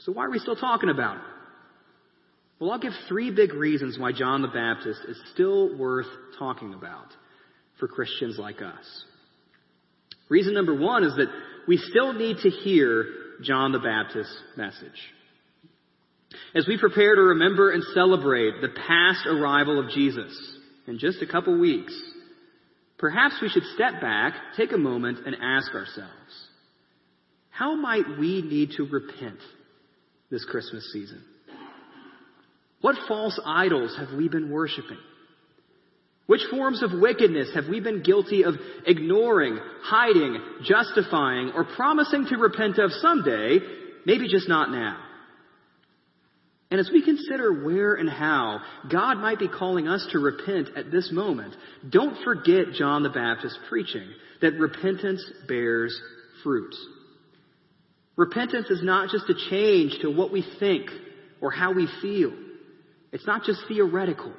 So 0.00 0.12
why 0.12 0.26
are 0.26 0.30
we 0.30 0.40
still 0.40 0.56
talking 0.56 0.90
about 0.90 1.16
him? 1.16 1.24
Well, 2.60 2.72
I'll 2.72 2.78
give 2.78 2.92
three 3.08 3.30
big 3.30 3.54
reasons 3.54 3.98
why 3.98 4.12
John 4.12 4.42
the 4.42 4.48
Baptist 4.48 5.00
is 5.08 5.18
still 5.32 5.76
worth 5.78 6.06
talking 6.38 6.74
about 6.74 7.06
for 7.78 7.88
Christians 7.88 8.38
like 8.38 8.60
us. 8.60 9.04
Reason 10.28 10.52
number 10.52 10.78
one 10.78 11.02
is 11.02 11.16
that 11.16 11.28
we 11.66 11.78
still 11.78 12.12
need 12.12 12.36
to 12.42 12.50
hear 12.50 13.06
John 13.42 13.72
the 13.72 13.78
Baptist's 13.78 14.36
message. 14.58 14.86
As 16.54 16.68
we 16.68 16.78
prepare 16.78 17.14
to 17.14 17.22
remember 17.22 17.72
and 17.72 17.82
celebrate 17.94 18.60
the 18.60 18.68
past 18.86 19.26
arrival 19.26 19.80
of 19.82 19.90
Jesus 19.90 20.56
in 20.86 20.98
just 20.98 21.22
a 21.22 21.26
couple 21.26 21.58
weeks, 21.58 21.98
perhaps 22.98 23.36
we 23.40 23.48
should 23.48 23.64
step 23.74 24.02
back, 24.02 24.34
take 24.56 24.72
a 24.72 24.78
moment, 24.78 25.20
and 25.26 25.34
ask 25.42 25.72
ourselves, 25.74 26.48
how 27.48 27.74
might 27.74 28.18
we 28.18 28.42
need 28.42 28.72
to 28.76 28.84
repent 28.84 29.38
this 30.30 30.44
Christmas 30.44 30.92
season? 30.92 31.24
What 32.80 32.96
false 33.06 33.38
idols 33.44 33.96
have 33.98 34.16
we 34.16 34.28
been 34.28 34.50
worshiping? 34.50 34.98
Which 36.26 36.42
forms 36.50 36.82
of 36.82 36.92
wickedness 36.92 37.50
have 37.54 37.68
we 37.68 37.80
been 37.80 38.02
guilty 38.02 38.44
of 38.44 38.54
ignoring, 38.86 39.58
hiding, 39.82 40.38
justifying, 40.62 41.52
or 41.54 41.64
promising 41.64 42.26
to 42.26 42.36
repent 42.36 42.78
of 42.78 42.92
someday, 42.92 43.58
maybe 44.06 44.28
just 44.28 44.48
not 44.48 44.70
now? 44.70 44.96
And 46.70 46.78
as 46.78 46.88
we 46.92 47.04
consider 47.04 47.64
where 47.64 47.94
and 47.94 48.08
how 48.08 48.60
God 48.88 49.16
might 49.16 49.40
be 49.40 49.48
calling 49.48 49.88
us 49.88 50.06
to 50.12 50.20
repent 50.20 50.68
at 50.76 50.92
this 50.92 51.10
moment, 51.10 51.56
don't 51.90 52.22
forget 52.22 52.74
John 52.74 53.02
the 53.02 53.08
Baptist 53.08 53.58
preaching 53.68 54.08
that 54.40 54.54
repentance 54.54 55.24
bears 55.48 56.00
fruit. 56.44 56.74
Repentance 58.14 58.70
is 58.70 58.84
not 58.84 59.10
just 59.10 59.28
a 59.28 59.50
change 59.50 59.98
to 60.02 60.10
what 60.10 60.32
we 60.32 60.46
think 60.60 60.90
or 61.40 61.50
how 61.50 61.72
we 61.72 61.88
feel. 62.00 62.32
It's 63.12 63.26
not 63.26 63.44
just 63.44 63.60
theoretical. 63.68 64.32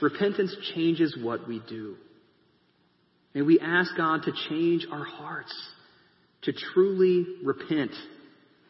Repentance 0.00 0.54
changes 0.74 1.16
what 1.20 1.46
we 1.48 1.60
do. 1.68 1.96
May 3.34 3.42
we 3.42 3.60
ask 3.60 3.96
God 3.96 4.22
to 4.24 4.32
change 4.48 4.86
our 4.90 5.04
hearts, 5.04 5.54
to 6.42 6.52
truly 6.52 7.26
repent 7.44 7.92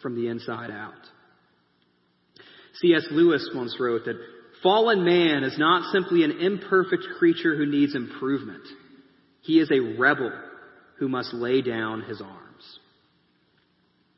from 0.03 0.17
the 0.17 0.29
inside 0.29 0.71
out. 0.71 0.93
C.S. 2.81 3.07
Lewis 3.11 3.51
once 3.55 3.77
wrote 3.81 4.05
that 4.05 4.21
fallen 4.63 5.05
man 5.05 5.45
is 5.45 5.59
not 5.59 5.93
simply 5.93 6.25
an 6.25 6.39
imperfect 6.41 7.05
creature 7.19 7.57
who 7.57 7.67
needs 7.67 7.95
improvement. 7.95 8.63
He 9.43 9.59
is 9.59 9.71
a 9.71 9.99
rebel 9.99 10.33
who 10.99 11.09
must 11.09 11.33
lay 11.33 11.63
down 11.63 12.03
his 12.03 12.21
arms. 12.21 12.79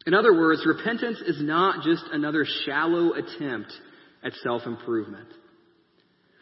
In 0.06 0.14
other 0.14 0.32
words, 0.32 0.66
repentance 0.66 1.18
is 1.24 1.40
not 1.40 1.84
just 1.84 2.04
another 2.12 2.44
shallow 2.64 3.12
attempt 3.12 3.72
at 4.22 4.32
self-improvement. 4.42 5.28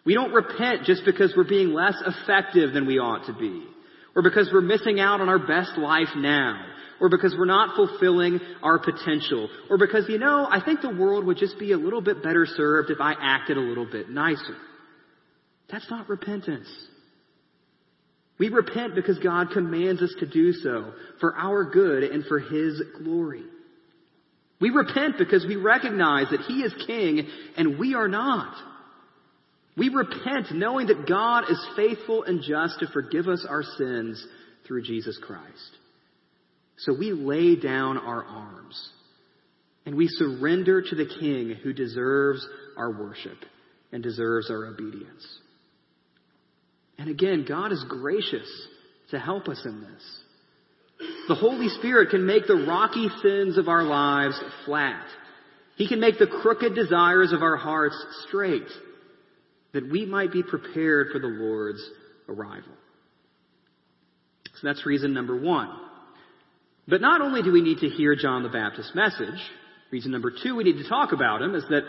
We 0.05 0.14
don't 0.14 0.33
repent 0.33 0.85
just 0.85 1.05
because 1.05 1.35
we're 1.37 1.49
being 1.49 1.73
less 1.73 1.95
effective 2.05 2.73
than 2.73 2.87
we 2.87 2.99
ought 2.99 3.27
to 3.27 3.35
be, 3.35 3.64
or 4.16 4.23
because 4.23 4.51
we're 4.53 4.61
missing 4.61 4.99
out 4.99 5.21
on 5.21 5.29
our 5.29 5.38
best 5.38 5.77
life 5.77 6.09
now, 6.16 6.64
or 7.01 7.09
because 7.09 7.35
we're 7.38 7.45
not 7.45 7.77
fulfilling 7.77 8.40
our 8.62 8.79
potential, 8.79 9.49
or 9.69 9.79
because, 9.79 10.07
you 10.09 10.19
know, 10.19 10.47
I 10.51 10.62
think 10.64 10.81
the 10.81 10.95
world 10.95 11.25
would 11.27 11.38
just 11.38 11.59
be 11.59 11.73
a 11.73 11.79
little 11.79 12.01
bit 12.01 12.23
better 12.23 12.47
served 12.47 12.90
if 12.90 13.01
I 13.01 13.14
acted 13.21 13.57
a 13.57 13.61
little 13.61 13.87
bit 13.90 14.09
nicer. 14.09 14.57
That's 15.71 15.88
not 15.90 16.09
repentance. 16.09 16.69
We 18.38 18.49
repent 18.49 18.95
because 18.95 19.19
God 19.19 19.51
commands 19.53 20.01
us 20.01 20.14
to 20.21 20.27
do 20.27 20.53
so 20.53 20.95
for 21.21 21.37
our 21.37 21.71
good 21.71 22.05
and 22.05 22.25
for 22.25 22.38
His 22.38 22.83
glory. 23.05 23.45
We 24.61 24.70
repent 24.70 25.16
because 25.18 25.46
we 25.46 25.57
recognize 25.57 26.27
that 26.31 26.42
He 26.42 26.61
is 26.61 26.75
King 26.87 27.27
and 27.57 27.79
we 27.79 27.94
are 27.94 28.09
not. 28.09 28.55
We 29.77 29.88
repent 29.88 30.53
knowing 30.53 30.88
that 30.88 31.09
God 31.09 31.44
is 31.51 31.68
faithful 31.77 32.25
and 32.25 32.42
just 32.42 32.81
to 32.81 32.87
forgive 32.88 33.29
us 33.29 33.46
our 33.49 33.62
sins 33.62 34.25
through 34.66 34.83
Jesus 34.83 35.18
Christ. 35.23 35.77
So 36.79 36.94
we 36.99 37.12
lay 37.12 37.57
down 37.57 37.96
our 37.96 38.23
arms 38.25 38.90
and 39.87 39.96
we 39.96 40.09
surrender 40.09 40.83
to 40.83 40.94
the 40.94 41.09
King 41.20 41.57
who 41.62 41.73
deserves 41.73 42.46
our 42.77 42.90
worship 42.90 43.38
and 43.92 44.03
deserves 44.03 44.51
our 44.51 44.66
obedience. 44.66 45.27
And 46.99 47.09
again, 47.09 47.46
God 47.49 47.73
is 47.73 47.83
gracious 47.88 48.49
to 49.11 49.18
help 49.18 49.49
us 49.49 49.62
in 49.64 49.81
this. 49.81 50.19
The 51.28 51.34
Holy 51.34 51.68
Spirit 51.68 52.10
can 52.10 52.26
make 52.26 52.46
the 52.46 52.64
rocky 52.66 53.08
sins 53.22 53.56
of 53.56 53.68
our 53.68 53.82
lives 53.82 54.38
flat. 54.64 55.06
He 55.76 55.88
can 55.88 56.00
make 56.00 56.18
the 56.18 56.26
crooked 56.26 56.74
desires 56.74 57.32
of 57.32 57.42
our 57.42 57.56
hearts 57.56 57.96
straight 58.28 58.68
that 59.72 59.90
we 59.90 60.04
might 60.04 60.32
be 60.32 60.42
prepared 60.42 61.08
for 61.12 61.18
the 61.18 61.28
Lord's 61.28 61.82
arrival. 62.28 62.72
So 64.60 64.66
that's 64.66 64.84
reason 64.84 65.14
number 65.14 65.40
one. 65.40 65.70
But 66.86 67.00
not 67.00 67.20
only 67.20 67.42
do 67.42 67.52
we 67.52 67.62
need 67.62 67.78
to 67.78 67.88
hear 67.88 68.16
John 68.16 68.42
the 68.42 68.48
Baptist's 68.48 68.94
message, 68.94 69.40
reason 69.90 70.10
number 70.10 70.32
two 70.42 70.56
we 70.56 70.64
need 70.64 70.82
to 70.82 70.88
talk 70.88 71.12
about 71.12 71.40
him 71.40 71.54
is 71.54 71.64
that 71.70 71.84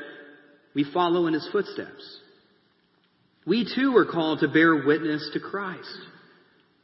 we 0.74 0.86
follow 0.94 1.28
in 1.28 1.34
his 1.34 1.48
footsteps. 1.52 2.20
We 3.46 3.68
too 3.76 3.98
are 3.98 4.06
called 4.06 4.40
to 4.40 4.48
bear 4.48 4.86
witness 4.86 5.32
to 5.34 5.40
Christ. 5.40 5.98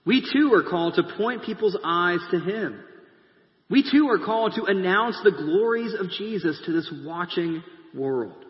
We 0.08 0.22
too 0.22 0.54
are 0.54 0.64
called 0.64 0.96
to 0.96 1.04
point 1.18 1.44
people's 1.44 1.78
eyes 1.84 2.22
to 2.32 2.40
him. 2.40 2.80
We 3.70 3.84
too 3.84 4.08
are 4.08 4.26
called 4.26 4.54
to 4.56 4.64
announce 4.64 5.20
the 5.22 5.32
glories 5.32 5.94
of 5.94 6.10
Jesus 6.12 6.62
to 6.66 6.72
this 6.72 6.90
watching 7.04 7.62
world. 7.94 8.46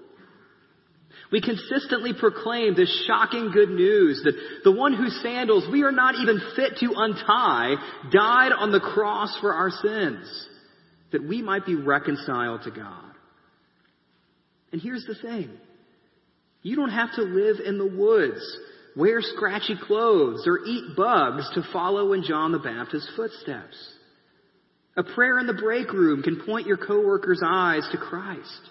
We 1.32 1.42
consistently 1.42 2.14
proclaim 2.18 2.76
this 2.76 3.06
shocking 3.08 3.50
good 3.52 3.70
news 3.70 4.22
that 4.24 4.36
the 4.64 4.72
one 4.72 4.94
whose 4.94 5.20
sandals 5.24 5.68
we 5.72 5.82
are 5.82 5.92
not 5.92 6.14
even 6.16 6.40
fit 6.56 6.78
to 6.80 6.94
untie 6.96 7.74
died 8.12 8.52
on 8.52 8.72
the 8.72 8.80
cross 8.80 9.36
for 9.42 9.54
our 9.54 9.72
sins, 9.72 10.48
that 11.12 11.28
we 11.28 11.42
might 11.42 11.66
be 11.66 11.76
reconciled 11.76 12.62
to 12.64 12.72
God. 12.72 13.12
And 14.72 14.80
here's 14.80 15.06
the 15.06 15.16
thing. 15.16 15.50
You 16.62 16.76
don't 16.76 16.92
have 16.92 17.14
to 17.16 17.24
live 17.24 17.58
in 17.66 17.80
the 17.80 17.88
woods, 17.88 18.58
wear 18.98 19.22
scratchy 19.22 19.76
clothes, 19.86 20.46
or 20.48 20.60
eat 20.66 20.96
bugs 20.96 21.50
to 21.54 21.64
follow 21.72 22.14
in 22.14 22.24
John 22.24 22.52
the 22.52 22.60
Baptist's 22.60 23.12
footsteps. 23.16 23.78
A 24.96 25.04
prayer 25.04 25.38
in 25.40 25.46
the 25.46 25.54
break 25.54 25.94
room 25.94 26.24
can 26.24 26.44
point 26.44 26.66
your 26.66 26.78
coworker's 26.78 27.42
eyes 27.46 27.88
to 27.92 27.98
Christ. 27.98 28.62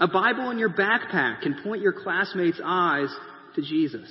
A 0.00 0.08
Bible 0.08 0.50
in 0.50 0.58
your 0.58 0.70
backpack 0.70 1.42
can 1.42 1.62
point 1.62 1.80
your 1.80 1.92
classmates' 1.92 2.60
eyes 2.64 3.08
to 3.54 3.62
Jesus. 3.62 4.10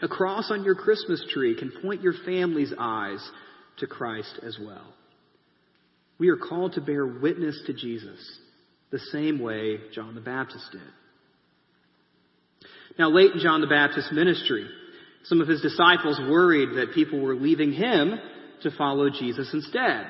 A 0.00 0.06
cross 0.06 0.52
on 0.52 0.62
your 0.62 0.76
Christmas 0.76 1.24
tree 1.30 1.56
can 1.58 1.72
point 1.82 2.00
your 2.00 2.14
family's 2.24 2.72
eyes 2.78 3.18
to 3.78 3.88
Christ 3.88 4.38
as 4.44 4.56
well. 4.60 4.94
We 6.18 6.28
are 6.28 6.36
called 6.36 6.74
to 6.74 6.80
bear 6.80 7.04
witness 7.04 7.60
to 7.66 7.72
Jesus 7.72 8.18
the 8.90 9.00
same 9.12 9.40
way 9.40 9.78
John 9.92 10.14
the 10.14 10.20
Baptist 10.20 10.64
did. 10.70 10.80
Now, 12.98 13.10
late 13.10 13.32
in 13.32 13.40
John 13.40 13.60
the 13.60 13.66
Baptist's 13.68 14.12
ministry, 14.12 14.66
some 15.24 15.40
of 15.40 15.48
his 15.48 15.60
disciples 15.60 16.18
worried 16.18 16.76
that 16.76 16.94
people 16.94 17.20
were 17.20 17.36
leaving 17.36 17.72
him 17.72 18.18
to 18.62 18.70
follow 18.72 19.08
Jesus 19.08 19.50
instead. 19.52 20.06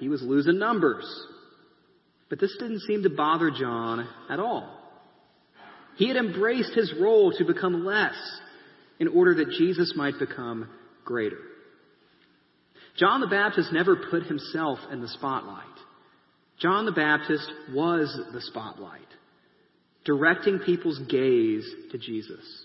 He 0.00 0.08
was 0.08 0.22
losing 0.22 0.58
numbers. 0.58 1.04
But 2.28 2.40
this 2.40 2.56
didn't 2.58 2.80
seem 2.80 3.02
to 3.04 3.10
bother 3.10 3.50
John 3.50 4.08
at 4.28 4.40
all. 4.40 4.78
He 5.96 6.08
had 6.08 6.16
embraced 6.16 6.74
his 6.74 6.92
role 7.00 7.32
to 7.32 7.44
become 7.44 7.84
less 7.84 8.14
in 8.98 9.08
order 9.08 9.34
that 9.34 9.50
Jesus 9.58 9.92
might 9.94 10.18
become 10.18 10.68
greater. 11.04 11.38
John 12.96 13.20
the 13.20 13.26
Baptist 13.26 13.72
never 13.72 13.96
put 14.10 14.24
himself 14.24 14.78
in 14.90 15.00
the 15.00 15.08
spotlight. 15.08 15.64
John 16.58 16.86
the 16.86 16.92
Baptist 16.92 17.50
was 17.72 18.18
the 18.32 18.40
spotlight, 18.40 19.00
directing 20.04 20.58
people's 20.60 20.98
gaze 21.08 21.68
to 21.90 21.98
Jesus. 21.98 22.64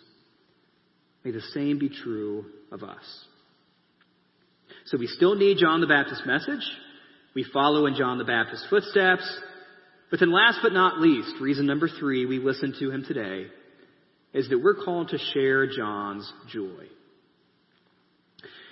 May 1.23 1.31
the 1.31 1.41
same 1.53 1.79
be 1.79 1.89
true 1.89 2.45
of 2.71 2.83
us. 2.83 3.25
So 4.85 4.97
we 4.97 5.07
still 5.07 5.35
need 5.35 5.57
John 5.59 5.81
the 5.81 5.87
Baptist's 5.87 6.25
message. 6.25 6.65
We 7.35 7.45
follow 7.53 7.85
in 7.85 7.95
John 7.95 8.17
the 8.17 8.23
Baptist's 8.23 8.67
footsteps. 8.69 9.39
But 10.09 10.19
then 10.19 10.31
last 10.31 10.59
but 10.63 10.73
not 10.73 10.99
least, 10.99 11.35
reason 11.41 11.65
number 11.65 11.89
three 11.99 12.25
we 12.25 12.39
listen 12.39 12.73
to 12.79 12.91
him 12.91 13.03
today 13.05 13.47
is 14.33 14.49
that 14.49 14.59
we're 14.59 14.83
called 14.83 15.09
to 15.09 15.17
share 15.33 15.67
John's 15.67 16.31
joy. 16.49 16.85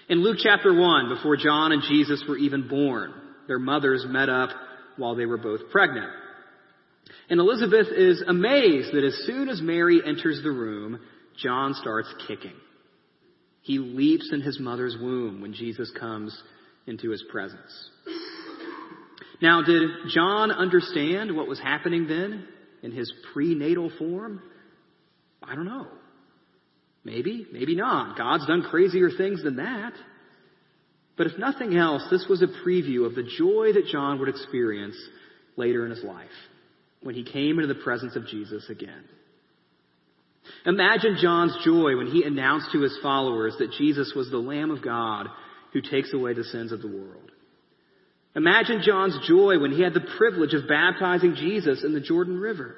In 0.08 0.24
Luke 0.24 0.38
chapter 0.40 0.74
1, 0.74 1.10
before 1.10 1.36
John 1.36 1.72
and 1.72 1.82
Jesus 1.82 2.24
were 2.28 2.38
even 2.38 2.68
born, 2.68 3.14
their 3.48 3.60
mothers 3.60 4.06
met 4.08 4.30
up 4.30 4.50
while 4.98 5.16
they 5.16 5.26
were 5.26 5.38
both 5.38 5.72
pregnant. 5.72 6.10
And 7.30 7.40
Elizabeth 7.40 7.88
is 7.96 8.24
amazed 8.28 8.94
that 8.94 9.04
as 9.04 9.26
soon 9.26 9.50
as 9.50 9.62
Mary 9.62 10.02
enters 10.06 10.42
the 10.44 10.52
room, 10.52 11.00
John 11.38 11.74
starts 11.74 12.14
kicking. 12.28 12.54
He 13.62 13.80
leaps 13.80 14.30
in 14.32 14.42
his 14.42 14.60
mother's 14.60 14.96
womb 15.00 15.42
when 15.42 15.54
Jesus 15.54 15.92
comes 16.00 16.38
into 16.86 17.10
his 17.10 17.24
presence. 17.32 17.90
Now, 19.42 19.64
did 19.64 19.90
John 20.10 20.52
understand 20.52 21.36
what 21.36 21.48
was 21.48 21.60
happening 21.60 22.08
then 22.08 22.48
in 22.84 22.92
his 22.92 23.12
prenatal 23.34 23.92
form? 23.98 24.42
I 25.42 25.56
don't 25.56 25.66
know. 25.66 25.88
Maybe, 27.04 27.48
maybe 27.52 27.76
not. 27.76 28.18
God's 28.18 28.46
done 28.46 28.64
crazier 28.70 29.10
things 29.10 29.44
than 29.44 29.58
that. 29.58 29.94
But 31.18 31.28
if 31.28 31.38
nothing 31.40 31.76
else, 31.76 32.04
this 32.12 32.26
was 32.30 32.44
a 32.44 32.48
preview 32.48 33.06
of 33.06 33.16
the 33.16 33.24
joy 33.24 33.74
that 33.74 33.88
John 33.92 34.20
would 34.20 34.30
experience 34.30 34.96
later 35.58 35.86
in 35.86 35.92
his 35.92 36.04
life 36.04 36.30
when 37.06 37.14
he 37.14 37.24
came 37.24 37.60
into 37.60 37.72
the 37.72 37.84
presence 37.84 38.16
of 38.16 38.26
Jesus 38.26 38.68
again. 38.68 39.04
Imagine 40.66 41.18
John's 41.22 41.56
joy 41.64 41.96
when 41.98 42.08
he 42.08 42.24
announced 42.24 42.72
to 42.72 42.82
his 42.82 42.98
followers 43.04 43.56
that 43.60 43.74
Jesus 43.78 44.14
was 44.16 44.32
the 44.32 44.40
Lamb 44.40 44.72
of 44.72 44.84
God 44.84 45.28
who 45.72 45.82
takes 45.82 46.16
away 46.16 46.34
the 46.34 46.44
sins 46.44 46.72
of 46.72 46.82
the 46.82 46.88
world. 46.88 47.32
Imagine 48.36 48.82
John's 48.84 49.20
joy 49.28 49.60
when 49.60 49.72
he 49.72 49.84
had 49.84 49.94
the 49.94 50.08
privilege 50.18 50.56
of 50.56 50.68
baptizing 50.68 51.36
Jesus 51.36 51.84
in 51.84 51.94
the 51.94 52.02
Jordan 52.02 52.40
River. 52.40 52.76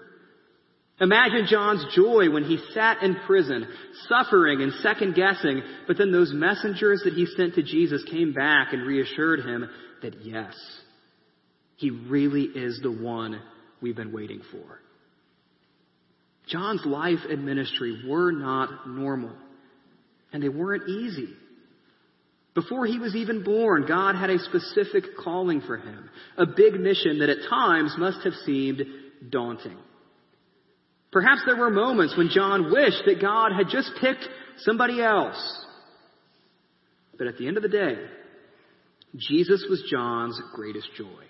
Imagine 0.99 1.47
John's 1.49 1.85
joy 1.95 2.29
when 2.29 2.43
he 2.43 2.59
sat 2.73 3.03
in 3.03 3.15
prison, 3.25 3.65
suffering 4.09 4.61
and 4.61 4.73
second 4.81 5.15
guessing, 5.15 5.61
but 5.87 5.97
then 5.97 6.11
those 6.11 6.33
messengers 6.33 7.01
that 7.05 7.13
he 7.13 7.25
sent 7.37 7.55
to 7.55 7.63
Jesus 7.63 8.03
came 8.11 8.33
back 8.33 8.73
and 8.73 8.85
reassured 8.85 9.39
him 9.39 9.69
that 10.01 10.21
yes, 10.25 10.53
he 11.77 11.91
really 11.91 12.43
is 12.43 12.81
the 12.83 12.91
one 12.91 13.39
we've 13.81 13.95
been 13.95 14.11
waiting 14.11 14.41
for. 14.51 14.79
John's 16.47 16.85
life 16.85 17.19
and 17.29 17.45
ministry 17.45 18.03
were 18.07 18.31
not 18.31 18.87
normal, 18.87 19.35
and 20.31 20.41
they 20.41 20.49
weren't 20.49 20.87
easy. 20.89 21.29
Before 22.55 22.85
he 22.85 22.97
was 22.97 23.15
even 23.15 23.43
born, 23.43 23.85
God 23.87 24.15
had 24.15 24.29
a 24.29 24.39
specific 24.39 25.03
calling 25.23 25.61
for 25.61 25.77
him, 25.77 26.09
a 26.37 26.45
big 26.45 26.73
mission 26.79 27.19
that 27.19 27.29
at 27.29 27.49
times 27.49 27.93
must 27.97 28.23
have 28.23 28.33
seemed 28.45 28.81
daunting. 29.29 29.77
Perhaps 31.11 31.41
there 31.45 31.57
were 31.57 31.69
moments 31.69 32.15
when 32.17 32.29
John 32.29 32.71
wished 32.71 33.03
that 33.05 33.21
God 33.21 33.51
had 33.55 33.67
just 33.69 33.91
picked 34.01 34.27
somebody 34.59 35.01
else. 35.01 35.65
But 37.17 37.27
at 37.27 37.37
the 37.37 37.47
end 37.47 37.57
of 37.57 37.63
the 37.63 37.69
day, 37.69 37.95
Jesus 39.15 39.65
was 39.69 39.83
John's 39.89 40.39
greatest 40.55 40.87
joy. 40.97 41.23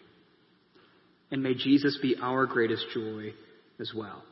And 1.31 1.43
may 1.43 1.53
Jesus 1.53 1.97
be 2.01 2.15
our 2.21 2.45
greatest 2.45 2.85
joy 2.93 3.33
as 3.79 3.91
well. 3.95 4.23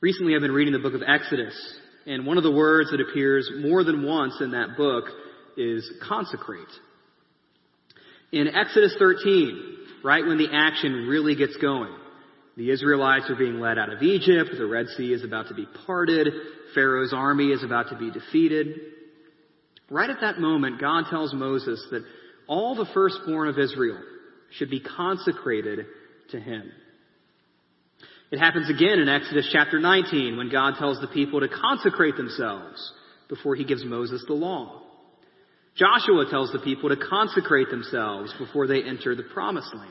Recently, 0.00 0.34
I've 0.34 0.40
been 0.40 0.52
reading 0.52 0.72
the 0.72 0.80
book 0.80 0.94
of 0.94 1.02
Exodus, 1.06 1.54
and 2.06 2.26
one 2.26 2.36
of 2.36 2.42
the 2.42 2.50
words 2.50 2.90
that 2.90 3.00
appears 3.00 3.50
more 3.60 3.84
than 3.84 4.04
once 4.04 4.34
in 4.40 4.50
that 4.52 4.76
book 4.76 5.04
is 5.56 5.88
consecrate. 6.06 6.66
In 8.32 8.48
Exodus 8.48 8.96
13, 8.98 9.76
right 10.02 10.26
when 10.26 10.38
the 10.38 10.48
action 10.52 11.06
really 11.06 11.36
gets 11.36 11.56
going, 11.58 11.94
the 12.56 12.70
Israelites 12.70 13.30
are 13.30 13.36
being 13.36 13.60
led 13.60 13.78
out 13.78 13.92
of 13.92 14.02
Egypt, 14.02 14.50
the 14.56 14.66
Red 14.66 14.86
Sea 14.96 15.12
is 15.12 15.24
about 15.24 15.48
to 15.48 15.54
be 15.54 15.66
parted, 15.86 16.28
Pharaoh's 16.74 17.12
army 17.12 17.48
is 17.48 17.62
about 17.62 17.88
to 17.90 17.96
be 17.96 18.10
defeated. 18.10 18.80
Right 19.90 20.10
at 20.10 20.20
that 20.22 20.38
moment, 20.38 20.80
God 20.80 21.04
tells 21.10 21.32
Moses 21.32 21.84
that 21.90 22.04
all 22.46 22.74
the 22.74 22.86
firstborn 22.92 23.48
of 23.48 23.58
Israel 23.58 24.00
should 24.56 24.70
be 24.70 24.80
consecrated 24.80 25.86
to 26.30 26.40
him. 26.40 26.70
It 28.30 28.38
happens 28.38 28.70
again 28.70 28.98
in 28.98 29.08
Exodus 29.08 29.48
chapter 29.52 29.78
19 29.78 30.36
when 30.36 30.50
God 30.50 30.74
tells 30.78 31.00
the 31.00 31.08
people 31.08 31.40
to 31.40 31.48
consecrate 31.48 32.16
themselves 32.16 32.92
before 33.28 33.54
he 33.54 33.64
gives 33.64 33.84
Moses 33.84 34.24
the 34.26 34.34
law. 34.34 34.80
Joshua 35.76 36.26
tells 36.30 36.52
the 36.52 36.58
people 36.58 36.88
to 36.88 36.96
consecrate 36.96 37.70
themselves 37.70 38.32
before 38.38 38.66
they 38.66 38.82
enter 38.82 39.14
the 39.14 39.22
promised 39.22 39.74
land. 39.74 39.90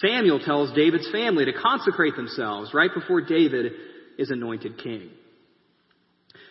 Samuel 0.00 0.40
tells 0.40 0.74
David's 0.74 1.10
family 1.10 1.44
to 1.44 1.52
consecrate 1.52 2.16
themselves 2.16 2.74
right 2.74 2.90
before 2.92 3.20
David 3.20 3.72
is 4.18 4.30
anointed 4.30 4.78
king. 4.78 5.10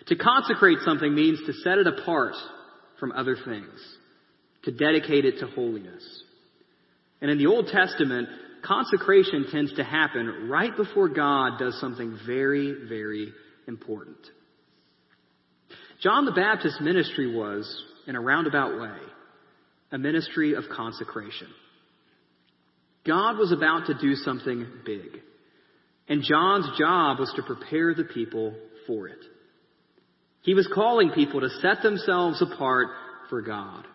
To 0.07 0.15
consecrate 0.15 0.79
something 0.85 1.13
means 1.13 1.39
to 1.45 1.53
set 1.53 1.77
it 1.77 1.87
apart 1.87 2.35
from 2.99 3.11
other 3.11 3.35
things, 3.35 3.79
to 4.63 4.71
dedicate 4.71 5.25
it 5.25 5.39
to 5.39 5.47
holiness. 5.47 6.22
And 7.23 7.31
in 7.31 7.37
the 7.37 7.47
Old 7.47 7.67
Testament, 7.67 8.27
consecration 8.63 9.45
tends 9.49 9.73
to 9.75 9.83
happen 9.83 10.49
right 10.49 10.75
before 10.75 11.07
God 11.07 11.57
does 11.57 11.79
something 11.79 12.19
very, 12.27 12.75
very 12.89 13.31
important. 13.65 14.17
John 16.01 16.25
the 16.25 16.33
Baptist's 16.33 16.81
ministry 16.81 17.33
was, 17.33 17.81
in 18.07 18.17
a 18.17 18.19
roundabout 18.19 18.77
way, 18.77 18.97
a 19.93 19.97
ministry 19.97 20.53
of 20.53 20.65
consecration. 20.75 21.47
God 23.07 23.37
was 23.37 23.53
about 23.53 23.87
to 23.87 23.93
do 23.93 24.15
something 24.15 24.67
big. 24.85 25.21
And 26.09 26.23
John's 26.23 26.77
job 26.77 27.19
was 27.19 27.31
to 27.37 27.43
prepare 27.43 27.93
the 27.93 28.03
people 28.03 28.53
for 28.85 29.07
it. 29.07 29.19
He 30.41 30.55
was 30.55 30.69
calling 30.75 31.11
people 31.11 31.39
to 31.39 31.49
set 31.61 31.81
themselves 31.83 32.41
apart 32.41 32.87
for 33.29 33.41
God, 33.41 33.85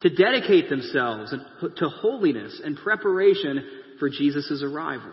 to 0.00 0.10
dedicate 0.10 0.68
themselves 0.68 1.34
to 1.76 1.88
holiness 1.88 2.60
and 2.64 2.76
preparation 2.76 3.64
for 3.98 4.08
Jesus' 4.08 4.62
arrival. 4.62 5.12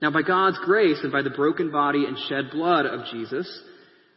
Now, 0.00 0.10
by 0.10 0.22
God's 0.22 0.58
grace 0.64 0.98
and 1.02 1.12
by 1.12 1.22
the 1.22 1.30
broken 1.30 1.70
body 1.70 2.04
and 2.06 2.16
shed 2.28 2.50
blood 2.52 2.86
of 2.86 3.06
Jesus, 3.12 3.62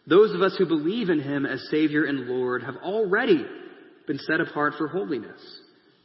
those 0.07 0.33
of 0.33 0.41
us 0.41 0.55
who 0.57 0.65
believe 0.65 1.09
in 1.09 1.19
Him 1.19 1.45
as 1.45 1.67
Savior 1.69 2.05
and 2.05 2.27
Lord 2.27 2.63
have 2.63 2.75
already 2.77 3.43
been 4.07 4.19
set 4.19 4.39
apart 4.39 4.73
for 4.77 4.87
holiness. 4.87 5.39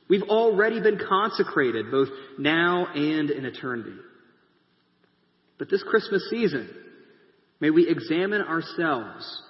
We've 0.08 0.22
already 0.22 0.80
been 0.80 0.98
consecrated, 0.98 1.90
both 1.90 2.08
now 2.38 2.86
and 2.94 3.30
in 3.30 3.44
eternity. 3.44 3.96
But 5.58 5.70
this 5.70 5.82
Christmas 5.82 6.28
season, 6.30 6.68
may 7.60 7.70
we 7.70 7.88
examine 7.88 8.40
ourselves 8.40 9.42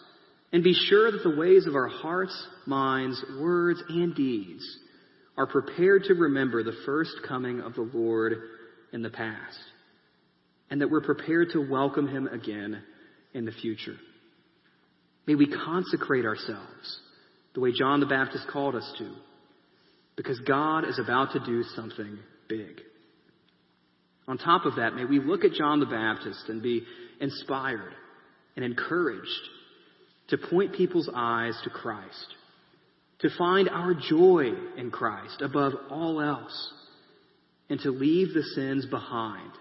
and 0.53 0.65
be 0.65 0.75
sure 0.75 1.11
that 1.11 1.23
the 1.23 1.37
ways 1.37 1.67
of 1.67 1.75
our 1.75 1.89
hearts, 1.89 2.37
minds, 2.67 3.23
words, 3.39 3.83
and 3.89 4.15
deeds 4.15 4.79
are 5.37 5.47
prepared 5.47 6.05
to 6.05 6.15
remember 6.15 6.63
the 6.63 6.77
first 6.85 7.13
coming 7.27 7.61
of 7.61 7.75
the 7.75 7.89
Lord 7.95 8.35
in 8.93 9.03
the 9.03 9.11
past, 9.11 9.59
and 10.71 10.81
that 10.81 10.91
we're 10.91 11.01
prepared 11.01 11.51
to 11.53 11.71
welcome 11.71 12.09
him 12.09 12.27
again 12.27 12.83
in 13.33 13.45
the 13.45 13.53
future. 13.53 13.97
May 15.27 15.37
we 15.37 15.47
consecrate 15.47 16.25
ourselves 16.25 17.01
the 17.55 17.61
way 17.61 17.73
John 17.73 18.01
the 18.01 18.07
Baptist 18.07 18.47
called 18.49 18.75
us 18.75 18.93
to, 18.99 19.15
because 20.17 20.41
God 20.41 20.85
is 20.89 20.99
about 20.99 21.33
to 21.33 21.41
do 21.41 21.63
something 21.77 22.19
big. 22.49 22.81
On 24.27 24.37
top 24.37 24.67
of 24.67 24.77
that, 24.77 24.95
may 24.95 25.05
we 25.05 25.21
look 25.21 25.45
at 25.45 25.53
John 25.53 25.81
the 25.81 25.87
Baptist 25.87 26.49
and 26.49 26.63
be 26.63 26.83
inspired 27.21 27.93
and 28.57 28.65
encouraged 28.65 29.29
to 30.31 30.39
point 30.39 30.73
people's 30.73 31.11
eyes 31.15 31.59
to 31.65 31.71
Christ, 31.71 32.35
to 33.21 33.29
find 33.37 33.69
our 33.69 33.95
joy 33.95 34.53
in 34.77 34.91
Christ 34.91 35.43
above 35.43 35.75
all 35.91 36.21
else, 36.21 36.73
and 37.69 37.79
to 37.81 37.91
leave 37.91 38.35
the 38.35 38.43
sins 38.43 38.87
behind 38.87 39.53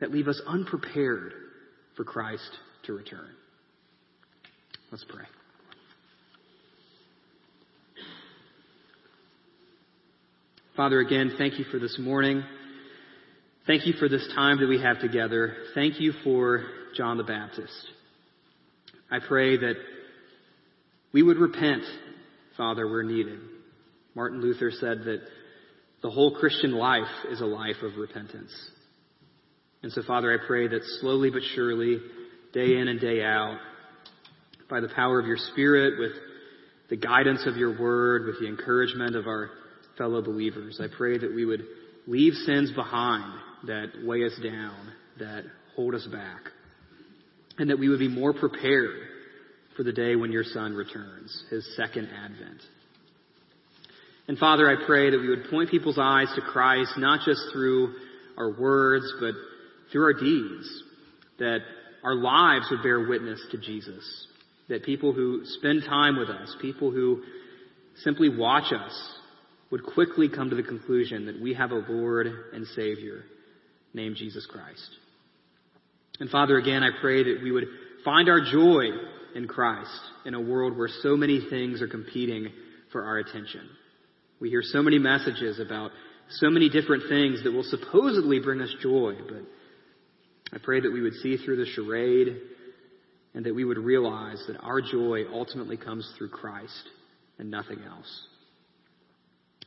that 0.00 0.12
leave 0.12 0.28
us 0.28 0.40
unprepared 0.46 1.32
for 1.96 2.04
Christ 2.04 2.50
to 2.84 2.92
return. 2.92 3.30
Let's 4.90 5.04
pray. 5.08 5.24
Father, 10.76 11.00
again, 11.00 11.34
thank 11.38 11.58
you 11.58 11.64
for 11.70 11.78
this 11.78 11.98
morning. 11.98 12.42
Thank 13.66 13.86
you 13.86 13.92
for 13.92 14.08
this 14.08 14.26
time 14.34 14.58
that 14.60 14.66
we 14.66 14.80
have 14.80 15.00
together. 15.00 15.54
Thank 15.74 16.00
you 16.00 16.12
for 16.24 16.64
John 16.96 17.18
the 17.18 17.24
Baptist. 17.24 17.72
I 19.12 19.18
pray 19.18 19.58
that 19.58 19.74
we 21.12 21.22
would 21.22 21.36
repent, 21.36 21.82
Father, 22.56 22.88
where 22.88 23.02
needed. 23.02 23.40
Martin 24.14 24.40
Luther 24.40 24.70
said 24.70 25.04
that 25.04 25.20
the 26.02 26.10
whole 26.10 26.34
Christian 26.34 26.72
life 26.72 27.10
is 27.30 27.42
a 27.42 27.46
life 27.46 27.76
of 27.82 27.98
repentance. 27.98 28.52
And 29.82 29.92
so, 29.92 30.02
Father, 30.02 30.32
I 30.32 30.46
pray 30.46 30.66
that 30.66 30.80
slowly 31.00 31.28
but 31.28 31.42
surely, 31.54 31.98
day 32.54 32.78
in 32.78 32.88
and 32.88 32.98
day 32.98 33.22
out, 33.22 33.58
by 34.70 34.80
the 34.80 34.88
power 34.88 35.20
of 35.20 35.26
your 35.26 35.36
Spirit, 35.36 35.98
with 35.98 36.12
the 36.88 36.96
guidance 36.96 37.42
of 37.46 37.58
your 37.58 37.78
word, 37.78 38.24
with 38.24 38.40
the 38.40 38.48
encouragement 38.48 39.14
of 39.14 39.26
our 39.26 39.50
fellow 39.98 40.22
believers, 40.22 40.80
I 40.82 40.86
pray 40.96 41.18
that 41.18 41.34
we 41.34 41.44
would 41.44 41.64
leave 42.06 42.32
sins 42.46 42.72
behind 42.72 43.34
that 43.66 43.88
weigh 44.04 44.24
us 44.24 44.38
down, 44.42 44.92
that 45.18 45.44
hold 45.76 45.94
us 45.94 46.06
back, 46.06 46.40
and 47.58 47.70
that 47.70 47.78
we 47.78 47.88
would 47.88 47.98
be 47.98 48.08
more 48.08 48.32
prepared 48.32 49.08
for 49.76 49.82
the 49.82 49.92
day 49.92 50.16
when 50.16 50.32
your 50.32 50.44
Son 50.44 50.74
returns, 50.74 51.44
his 51.50 51.66
second 51.76 52.08
advent. 52.24 52.60
And 54.28 54.38
Father, 54.38 54.68
I 54.68 54.86
pray 54.86 55.10
that 55.10 55.18
we 55.18 55.28
would 55.28 55.50
point 55.50 55.70
people's 55.70 55.98
eyes 55.98 56.28
to 56.36 56.40
Christ, 56.40 56.92
not 56.96 57.20
just 57.24 57.40
through 57.52 57.94
our 58.38 58.58
words, 58.58 59.04
but 59.20 59.34
through 59.90 60.04
our 60.04 60.12
deeds. 60.12 60.82
That 61.38 61.58
our 62.04 62.14
lives 62.14 62.66
would 62.70 62.82
bear 62.82 63.06
witness 63.08 63.40
to 63.50 63.58
Jesus. 63.58 64.26
That 64.68 64.84
people 64.84 65.12
who 65.12 65.42
spend 65.44 65.82
time 65.84 66.16
with 66.18 66.28
us, 66.28 66.54
people 66.60 66.90
who 66.90 67.22
simply 67.96 68.28
watch 68.28 68.72
us, 68.72 69.12
would 69.70 69.84
quickly 69.84 70.28
come 70.28 70.50
to 70.50 70.56
the 70.56 70.62
conclusion 70.62 71.26
that 71.26 71.40
we 71.40 71.54
have 71.54 71.72
a 71.72 71.82
Lord 71.88 72.28
and 72.52 72.66
Savior 72.68 73.24
named 73.94 74.16
Jesus 74.16 74.46
Christ. 74.46 74.90
And 76.20 76.30
Father, 76.30 76.56
again, 76.56 76.82
I 76.82 76.90
pray 77.00 77.22
that 77.24 77.40
we 77.42 77.52
would 77.52 77.66
find 78.04 78.28
our 78.28 78.40
joy 78.40 78.86
in 79.34 79.48
Christ 79.48 79.90
in 80.24 80.34
a 80.34 80.40
world 80.40 80.76
where 80.76 80.88
so 81.02 81.16
many 81.16 81.40
things 81.48 81.80
are 81.82 81.88
competing 81.88 82.48
for 82.92 83.04
our 83.04 83.18
attention. 83.18 83.68
We 84.40 84.50
hear 84.50 84.62
so 84.62 84.82
many 84.82 84.98
messages 84.98 85.58
about 85.58 85.90
so 86.30 86.50
many 86.50 86.68
different 86.68 87.04
things 87.08 87.42
that 87.44 87.52
will 87.52 87.64
supposedly 87.64 88.40
bring 88.40 88.60
us 88.60 88.74
joy, 88.82 89.14
but 89.28 89.42
I 90.52 90.58
pray 90.62 90.80
that 90.80 90.92
we 90.92 91.00
would 91.00 91.14
see 91.14 91.36
through 91.36 91.56
the 91.56 91.70
charade 91.74 92.36
and 93.34 93.46
that 93.46 93.54
we 93.54 93.64
would 93.64 93.78
realize 93.78 94.42
that 94.46 94.58
our 94.58 94.80
joy 94.80 95.24
ultimately 95.32 95.76
comes 95.76 96.10
through 96.18 96.28
Christ 96.28 96.82
and 97.38 97.50
nothing 97.50 97.78
else. 97.88 98.26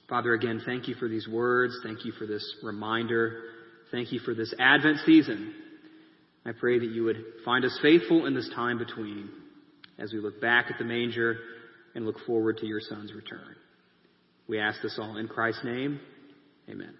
Father, 0.07 0.33
again, 0.33 0.61
thank 0.65 0.87
you 0.87 0.95
for 0.95 1.07
these 1.07 1.27
words. 1.27 1.73
Thank 1.83 2.05
you 2.05 2.11
for 2.11 2.27
this 2.27 2.55
reminder. 2.61 3.41
Thank 3.91 4.11
you 4.11 4.19
for 4.19 4.35
this 4.35 4.53
Advent 4.59 4.97
season. 5.05 5.55
I 6.45 6.51
pray 6.51 6.79
that 6.79 6.89
you 6.89 7.03
would 7.05 7.23
find 7.43 7.65
us 7.65 7.77
faithful 7.81 8.25
in 8.25 8.35
this 8.35 8.49
time 8.55 8.77
between 8.77 9.29
as 9.97 10.13
we 10.13 10.19
look 10.19 10.39
back 10.41 10.65
at 10.69 10.77
the 10.77 10.85
manger 10.85 11.37
and 11.95 12.05
look 12.05 12.19
forward 12.25 12.57
to 12.57 12.65
your 12.65 12.81
Son's 12.81 13.13
return. 13.13 13.55
We 14.47 14.59
ask 14.59 14.81
this 14.81 14.99
all 14.99 15.17
in 15.17 15.27
Christ's 15.27 15.63
name. 15.63 15.99
Amen. 16.69 16.93